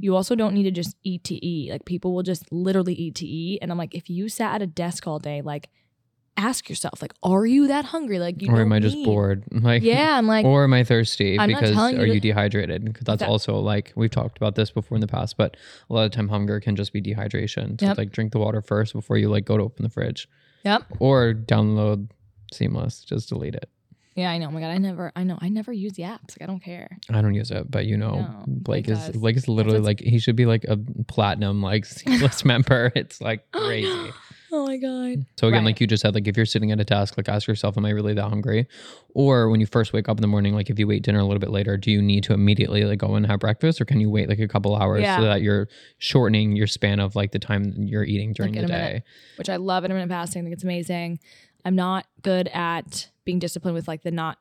you 0.04 0.16
also 0.16 0.36
don't 0.36 0.54
need 0.54 0.64
to 0.64 0.72
just 0.72 0.96
eat 1.04 1.24
to 1.26 1.36
eat. 1.46 1.72
Like 1.72 1.86
people 1.86 2.14
will 2.14 2.24
just 2.24 2.52
literally 2.52 2.94
eat 2.94 3.16
to 3.16 3.26
eat, 3.26 3.60
and 3.62 3.72
I'm 3.72 3.78
like, 3.78 3.96
if 3.96 4.10
you 4.10 4.28
sat 4.30 4.56
at 4.56 4.62
a 4.62 4.68
desk 4.68 5.08
all 5.08 5.20
day, 5.20 5.42
like 5.42 5.70
ask 6.36 6.68
yourself, 6.68 7.00
like, 7.00 7.14
are 7.22 7.46
you 7.46 7.68
that 7.68 7.86
hungry? 7.86 8.18
Like, 8.18 8.42
you 8.42 8.50
or 8.52 8.60
am 8.62 8.74
I 8.74 8.80
just 8.80 8.96
need- 8.98 9.06
bored? 9.06 9.44
Like 9.52 9.84
Yeah, 9.84 10.18
I'm 10.18 10.26
like, 10.28 10.46
or 10.46 10.64
am 10.64 10.74
I 10.74 10.84
thirsty? 10.84 11.38
I'm 11.40 11.48
because 11.48 11.70
you 11.94 12.02
are 12.02 12.08
to- 12.08 12.14
you 12.16 12.20
dehydrated? 12.20 12.84
Because 12.86 13.04
that's 13.06 13.20
That- 13.20 13.30
also 13.30 13.60
like 13.60 13.94
we've 13.96 14.10
talked 14.10 14.38
about 14.38 14.56
this 14.56 14.72
before 14.72 14.96
in 14.96 15.02
the 15.02 15.08
past, 15.08 15.38
but 15.38 15.56
a 15.90 15.94
lot 15.94 16.06
of 16.06 16.12
time 16.12 16.28
hunger 16.30 16.60
can 16.60 16.76
just 16.76 16.92
be 16.92 17.02
dehydration. 17.04 17.80
So 17.80 17.86
Yep. 17.86 17.98
like 18.00 18.12
drink 18.12 18.32
the 18.34 18.40
water 18.40 18.62
first 18.62 18.94
before 18.94 19.18
you 19.18 19.30
like 19.30 19.46
go 19.46 19.58
to 19.58 19.64
open 19.64 19.84
the 19.84 19.90
fridge. 19.90 20.28
yep, 20.66 20.84
Or 21.00 21.34
download 21.34 22.10
Seamless, 22.52 23.04
just 23.04 23.30
delete 23.30 23.56
it. 23.56 23.70
Yeah, 24.16 24.30
I 24.32 24.38
know. 24.38 24.48
Oh 24.48 24.52
my 24.52 24.60
god, 24.60 24.72
I 24.72 24.78
never, 24.78 25.12
I 25.16 25.24
know, 25.24 25.38
I 25.42 25.50
never 25.50 25.72
use 25.74 25.94
the 25.94 26.04
apps. 26.04 26.32
Like, 26.32 26.42
I 26.42 26.46
don't 26.46 26.60
care. 26.64 26.98
I 27.10 27.22
don't 27.22 27.34
use 27.34 27.52
it, 27.52 27.70
but 27.70 27.86
you 27.86 27.98
know, 27.98 28.16
No, 28.16 28.44
Blake, 28.48 28.88
is 28.88 29.08
does. 29.08 29.16
Blake 29.18 29.38
is 29.38 29.48
literally 29.48 29.80
like 29.80 30.00
he 30.00 30.20
should 30.20 30.36
be 30.36 30.46
like 30.46 30.64
a 30.66 30.78
platinum 31.08 31.62
like 31.62 31.86
seamless 31.98 32.46
member. 32.54 32.92
It's 32.96 33.22
like 33.22 33.52
crazy. 33.52 34.12
Oh 34.56 34.68
my 34.68 34.78
god. 34.78 35.26
So 35.40 35.48
again, 35.48 35.62
Right. 35.62 35.66
like 35.72 35.82
you 35.82 35.88
just 35.88 36.02
said, 36.04 36.14
like 36.14 36.28
if 36.28 36.38
you're 36.38 36.46
sitting 36.46 36.72
at 36.72 36.80
a 36.80 36.84
desk, 36.84 37.18
like 37.18 37.28
ask 37.28 37.48
yourself, 37.48 37.76
am 37.76 37.86
I 37.86 37.90
really 37.90 38.14
that 38.14 38.30
hungry? 38.30 38.68
Or 39.16 39.50
when 39.50 39.60
you 39.60 39.66
first 39.66 39.94
wake 39.94 40.08
up 40.08 40.16
in 40.20 40.22
the 40.22 40.28
morning, 40.28 40.54
like 40.54 40.70
if 40.70 40.78
you 40.78 40.86
wait 40.86 41.02
dinner 41.02 41.18
a 41.18 41.24
little 41.24 41.40
bit 41.40 41.50
later, 41.50 41.76
do 41.76 41.90
you 41.90 42.04
need 42.04 42.24
to 42.26 42.34
immediately 42.34 42.84
like 42.86 43.00
go 43.00 43.16
and 43.16 43.26
have 43.26 43.40
breakfast, 43.40 43.82
or 43.82 43.86
can 43.86 44.00
you 44.00 44.12
wait 44.12 44.30
like 44.30 44.38
a 44.38 44.48
couple 44.48 44.76
hours 44.76 45.02
Yeah. 45.02 45.18
so 45.18 45.24
that 45.24 45.42
you're 45.42 45.70
shortening 45.98 46.56
your 46.56 46.68
span 46.68 47.00
of 47.00 47.16
like 47.16 47.32
the 47.32 47.40
time 47.40 47.74
you're 47.80 48.04
eating 48.04 48.32
during 48.34 48.54
Like, 48.54 48.68
the 48.68 48.72
a 48.72 48.78
minute. 48.78 48.92
day? 49.00 49.04
which 49.38 49.50
I 49.50 49.56
love 49.56 49.86
intermittent 49.86 50.12
fasting. 50.12 50.42
I 50.42 50.44
think 50.44 50.54
it's 50.54 50.64
amazing. 50.64 51.20
I'm 51.66 51.76
not 51.76 52.06
good 52.22 52.48
at 52.50 53.10
being 53.26 53.40
disciplined 53.40 53.76
with 53.76 53.88
like 53.88 54.04
the 54.04 54.12
not 54.12 54.38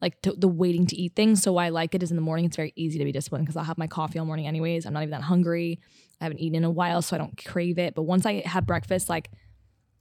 like 0.00 0.20
t- 0.22 0.34
the 0.36 0.48
waiting 0.48 0.86
to 0.86 0.96
eat 0.96 1.14
things. 1.16 1.42
So 1.42 1.52
why 1.54 1.66
I 1.66 1.68
like 1.70 1.94
it 1.94 2.02
is 2.02 2.10
in 2.10 2.16
the 2.16 2.22
morning. 2.22 2.44
It's 2.44 2.56
very 2.56 2.72
easy 2.76 2.98
to 2.98 3.04
be 3.04 3.12
disciplined 3.12 3.46
because 3.46 3.56
I'll 3.56 3.64
have 3.64 3.78
my 3.78 3.86
coffee 3.88 4.18
all 4.18 4.26
morning 4.26 4.46
anyways. 4.46 4.86
I'm 4.86 4.92
not 4.92 5.02
even 5.02 5.10
that 5.10 5.22
hungry. 5.22 5.80
I 6.20 6.24
haven't 6.24 6.38
eaten 6.40 6.56
in 6.56 6.64
a 6.64 6.70
while, 6.70 7.02
so 7.02 7.16
I 7.16 7.18
don't 7.18 7.42
crave 7.44 7.78
it. 7.78 7.94
But 7.94 8.02
once 8.02 8.24
I 8.26 8.42
have 8.46 8.66
breakfast, 8.66 9.08
like 9.08 9.30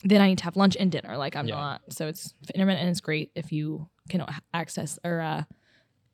then 0.03 0.21
I 0.21 0.27
need 0.27 0.37
to 0.39 0.43
have 0.43 0.55
lunch 0.55 0.77
and 0.79 0.91
dinner. 0.91 1.17
Like 1.17 1.35
I'm 1.35 1.47
Yeah. 1.47 1.55
not. 1.55 1.81
So 1.89 2.07
it's 2.07 2.33
intermittent 2.53 2.81
and 2.81 2.89
it's 2.89 3.01
great 3.01 3.31
if 3.35 3.51
you 3.51 3.89
can 4.09 4.23
access 4.53 4.99
or 5.03 5.19
uh 5.21 5.43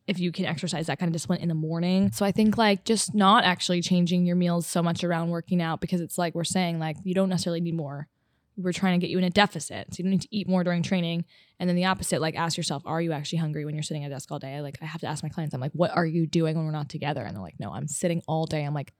if 0.07 0.19
you 0.19 0.31
can 0.33 0.45
exercise 0.45 0.87
that 0.87 0.99
kind 0.99 1.07
of 1.09 1.13
discipline 1.13 1.39
in 1.39 1.47
the 1.47 1.55
morning. 1.55 2.11
So 2.11 2.25
I 2.25 2.31
think 2.33 2.57
like 2.57 2.83
just 2.83 3.13
not 3.15 3.45
actually 3.45 3.81
changing 3.81 4.25
your 4.25 4.35
meals 4.35 4.67
so 4.67 4.83
much 4.83 5.01
around 5.03 5.29
working 5.29 5.61
out 5.61 5.79
because 5.79 6.01
it's 6.01 6.17
like 6.17 6.35
we're 6.35 6.43
saying 6.43 6.77
like 6.79 6.97
you 7.03 7.13
don't 7.13 7.29
necessarily 7.29 7.61
need 7.61 7.75
more. 7.75 8.07
We're 8.55 8.73
trying 8.73 8.99
to 8.99 9.03
get 9.03 9.09
you 9.09 9.17
in 9.17 9.23
a 9.23 9.29
deficit. 9.29 9.87
So 9.93 9.97
you 9.97 10.03
don't 10.03 10.11
need 10.11 10.21
to 10.21 10.35
eat 10.35 10.47
more 10.47 10.63
during 10.63 10.83
training. 10.83 11.25
And 11.59 11.67
then 11.67 11.75
the 11.75 11.85
opposite, 11.85 12.21
like 12.21 12.35
ask 12.35 12.57
yourself, 12.57 12.83
are 12.85 13.01
you 13.01 13.11
actually 13.11 13.39
hungry 13.39 13.65
when 13.65 13.73
you're 13.73 13.83
sitting 13.83 14.03
at 14.03 14.11
a 14.11 14.13
desk 14.13 14.31
all 14.31 14.39
day? 14.39 14.61
Like 14.61 14.77
I 14.81 14.85
have 14.85 15.01
to 15.01 15.07
ask 15.07 15.23
my 15.23 15.29
clients, 15.29 15.53
I'm 15.53 15.61
like, 15.61 15.71
what 15.73 15.91
are 15.95 16.05
you 16.05 16.27
doing 16.27 16.55
when 16.55 16.65
we're 16.65 16.71
not 16.71 16.89
together? 16.89 17.23
And 17.23 17.35
they're 17.35 17.43
like, 17.43 17.59
no, 17.59 17.71
I'm 17.71 17.87
sitting 17.87 18.21
all 18.27 18.45
day. 18.45 18.63
I'm 18.63 18.73
like, 18.73 18.93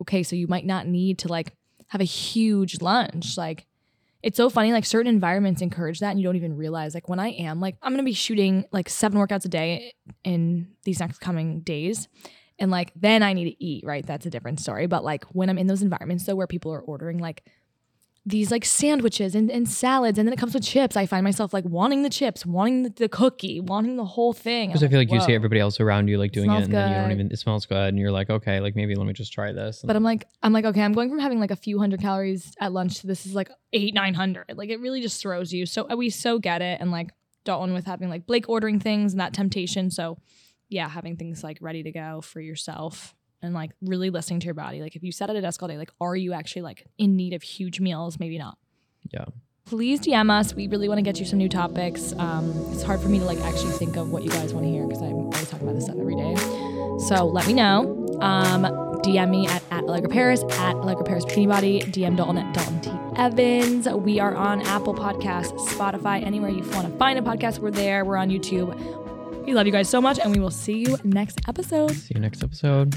okay, 0.00 0.22
so 0.22 0.34
you 0.36 0.46
might 0.48 0.66
not 0.66 0.86
need 0.86 1.18
to 1.20 1.28
like 1.28 1.54
have 1.88 2.00
a 2.00 2.04
huge 2.04 2.80
lunch. 2.80 3.36
Like 3.36 3.66
it's 4.22 4.36
so 4.36 4.50
funny. 4.50 4.72
Like 4.72 4.84
certain 4.84 5.12
environments 5.12 5.62
encourage 5.62 6.00
that, 6.00 6.10
and 6.10 6.20
you 6.20 6.24
don't 6.24 6.36
even 6.36 6.56
realize. 6.56 6.94
Like 6.94 7.08
when 7.08 7.18
I 7.18 7.28
am 7.30 7.60
like 7.60 7.76
I'm 7.82 7.92
gonna 7.92 8.02
be 8.02 8.12
shooting 8.12 8.64
like 8.72 8.88
seven 8.88 9.18
workouts 9.18 9.44
a 9.44 9.48
day 9.48 9.94
in 10.24 10.68
these 10.84 11.00
next 11.00 11.18
coming 11.18 11.60
days. 11.60 12.08
And 12.58 12.70
like 12.70 12.92
then 12.94 13.22
I 13.22 13.32
need 13.32 13.50
to 13.50 13.64
eat, 13.64 13.84
right? 13.86 14.06
That's 14.06 14.26
a 14.26 14.30
different 14.30 14.60
story. 14.60 14.86
But 14.86 15.02
like 15.04 15.24
when 15.32 15.48
I'm 15.48 15.58
in 15.58 15.66
those 15.66 15.82
environments 15.82 16.26
though 16.26 16.34
where 16.34 16.46
people 16.46 16.72
are 16.72 16.80
ordering 16.80 17.18
like 17.18 17.44
these 18.30 18.50
like 18.50 18.64
sandwiches 18.64 19.34
and, 19.34 19.50
and 19.50 19.68
salads 19.68 20.18
and 20.18 20.26
then 20.26 20.32
it 20.32 20.38
comes 20.38 20.54
with 20.54 20.64
chips. 20.64 20.96
I 20.96 21.06
find 21.06 21.24
myself 21.24 21.52
like 21.52 21.64
wanting 21.64 22.02
the 22.02 22.10
chips 22.10 22.46
wanting 22.46 22.84
the, 22.84 22.90
the 22.90 23.08
cookie 23.08 23.60
wanting 23.60 23.96
the 23.96 24.04
whole 24.04 24.32
thing. 24.32 24.68
Because 24.70 24.82
I 24.82 24.88
feel 24.88 24.98
like 24.98 25.10
you 25.10 25.20
see 25.20 25.34
everybody 25.34 25.60
else 25.60 25.80
around 25.80 26.08
you 26.08 26.18
like 26.18 26.32
doing 26.32 26.50
it, 26.50 26.54
Smells 26.54 26.64
and 26.64 26.74
then 26.74 26.88
you 26.90 27.00
don't 27.00 27.12
even. 27.12 27.30
It 27.30 27.38
smells 27.38 27.66
good, 27.66 27.88
and 27.88 27.98
you're 27.98 28.12
like, 28.12 28.30
okay, 28.30 28.60
like 28.60 28.76
maybe 28.76 28.94
let 28.94 29.06
me 29.06 29.12
just 29.12 29.32
try 29.32 29.52
this. 29.52 29.82
but 29.84 29.96
i'm 29.96 30.02
like 30.02 30.26
i'm 30.42 30.52
like 30.52 30.64
okay 30.64 30.82
i'm 30.82 30.92
going 30.92 31.08
from 31.10 31.18
having 31.18 31.40
like 31.40 31.50
a 31.50 31.56
few 31.56 31.78
hundred 31.78 32.00
calories 32.00 32.54
at 32.60 32.72
lunch 32.72 33.00
to 33.00 33.06
this 33.06 33.26
is 33.26 33.34
like 33.34 33.50
eight 33.72 33.94
nine 33.94 34.14
hundred. 34.14 34.46
Like 34.54 34.70
it 34.70 34.80
really 34.80 35.00
just 35.00 35.20
throws 35.20 35.52
you. 35.52 35.66
So 35.66 35.86
we 35.94 36.10
so 36.10 36.38
get 36.38 36.62
it 36.62 36.80
and 36.80 36.90
like 36.90 37.10
dalton 37.44 37.72
with 37.74 37.86
having 37.86 38.08
like 38.08 38.26
blake 38.26 38.48
ordering 38.48 38.80
things 38.80 39.12
and 39.12 39.20
that 39.20 39.32
temptation. 39.32 39.90
So 39.90 40.18
yeah 40.68 40.88
having 40.88 41.16
things 41.16 41.42
like 41.42 41.58
ready 41.60 41.82
to 41.82 41.90
go 41.90 42.20
for 42.20 42.40
yourself 42.40 43.14
and 43.42 43.54
like 43.54 43.70
really 43.82 44.10
listening 44.10 44.40
to 44.40 44.44
your 44.46 44.54
body 44.54 44.80
like 44.80 44.96
if 44.96 45.02
you 45.02 45.12
sat 45.12 45.30
at 45.30 45.36
a 45.36 45.40
desk 45.40 45.62
all 45.62 45.68
day 45.68 45.78
like 45.78 45.90
are 46.00 46.16
you 46.16 46.32
actually 46.32 46.62
like 46.62 46.86
in 46.98 47.16
need 47.16 47.32
of 47.32 47.42
huge 47.42 47.80
meals 47.80 48.18
maybe 48.18 48.38
not 48.38 48.58
yeah, 49.12 49.24
please 49.70 50.00
DM 50.00 50.30
us. 50.30 50.54
We 50.54 50.66
really 50.68 50.88
want 50.88 50.98
to 50.98 51.02
get 51.02 51.20
you 51.20 51.26
some 51.26 51.38
new 51.38 51.48
topics. 51.48 52.12
Um, 52.18 52.52
it's 52.72 52.82
hard 52.82 53.00
for 53.00 53.08
me 53.08 53.18
to 53.20 53.24
like 53.24 53.40
actually 53.40 53.72
think 53.72 53.96
of 53.96 54.10
what 54.10 54.24
you 54.24 54.30
guys 54.30 54.52
want 54.52 54.66
to 54.66 54.70
hear 54.70 54.86
because 54.86 55.02
I'm 55.02 55.12
always 55.12 55.48
talking 55.48 55.66
about 55.66 55.76
this 55.76 55.84
stuff 55.84 55.96
every 55.98 56.16
day. 56.16 56.34
So 57.06 57.26
let 57.26 57.46
me 57.46 57.54
know. 57.54 58.18
Um, 58.20 58.64
DM 59.02 59.30
me 59.30 59.46
at, 59.46 59.62
at 59.70 59.84
Allegra 59.84 60.10
Paris, 60.10 60.42
at 60.42 60.74
Allegra 60.74 61.04
Paris 61.04 61.24
Bikini 61.24 61.48
Body, 61.48 61.80
DM 61.82 62.16
Dalton 62.16 62.38
at 62.38 62.52
Dalton 62.52 62.80
T. 62.80 62.90
Evans. 63.16 63.88
We 63.88 64.20
are 64.20 64.34
on 64.34 64.60
Apple 64.62 64.94
Podcasts, 64.94 65.58
Spotify, 65.68 66.22
anywhere 66.22 66.50
you 66.50 66.62
want 66.70 66.90
to 66.90 66.98
find 66.98 67.18
a 67.18 67.22
podcast, 67.22 67.60
we're 67.60 67.70
there. 67.70 68.04
We're 68.04 68.18
on 68.18 68.28
YouTube. 68.28 69.46
We 69.46 69.54
love 69.54 69.66
you 69.66 69.72
guys 69.72 69.88
so 69.88 70.00
much, 70.02 70.18
and 70.18 70.34
we 70.34 70.40
will 70.40 70.50
see 70.50 70.78
you 70.78 70.98
next 71.02 71.40
episode. 71.48 71.92
see 71.92 72.14
you 72.14 72.20
next 72.20 72.42
episode. 72.42 72.94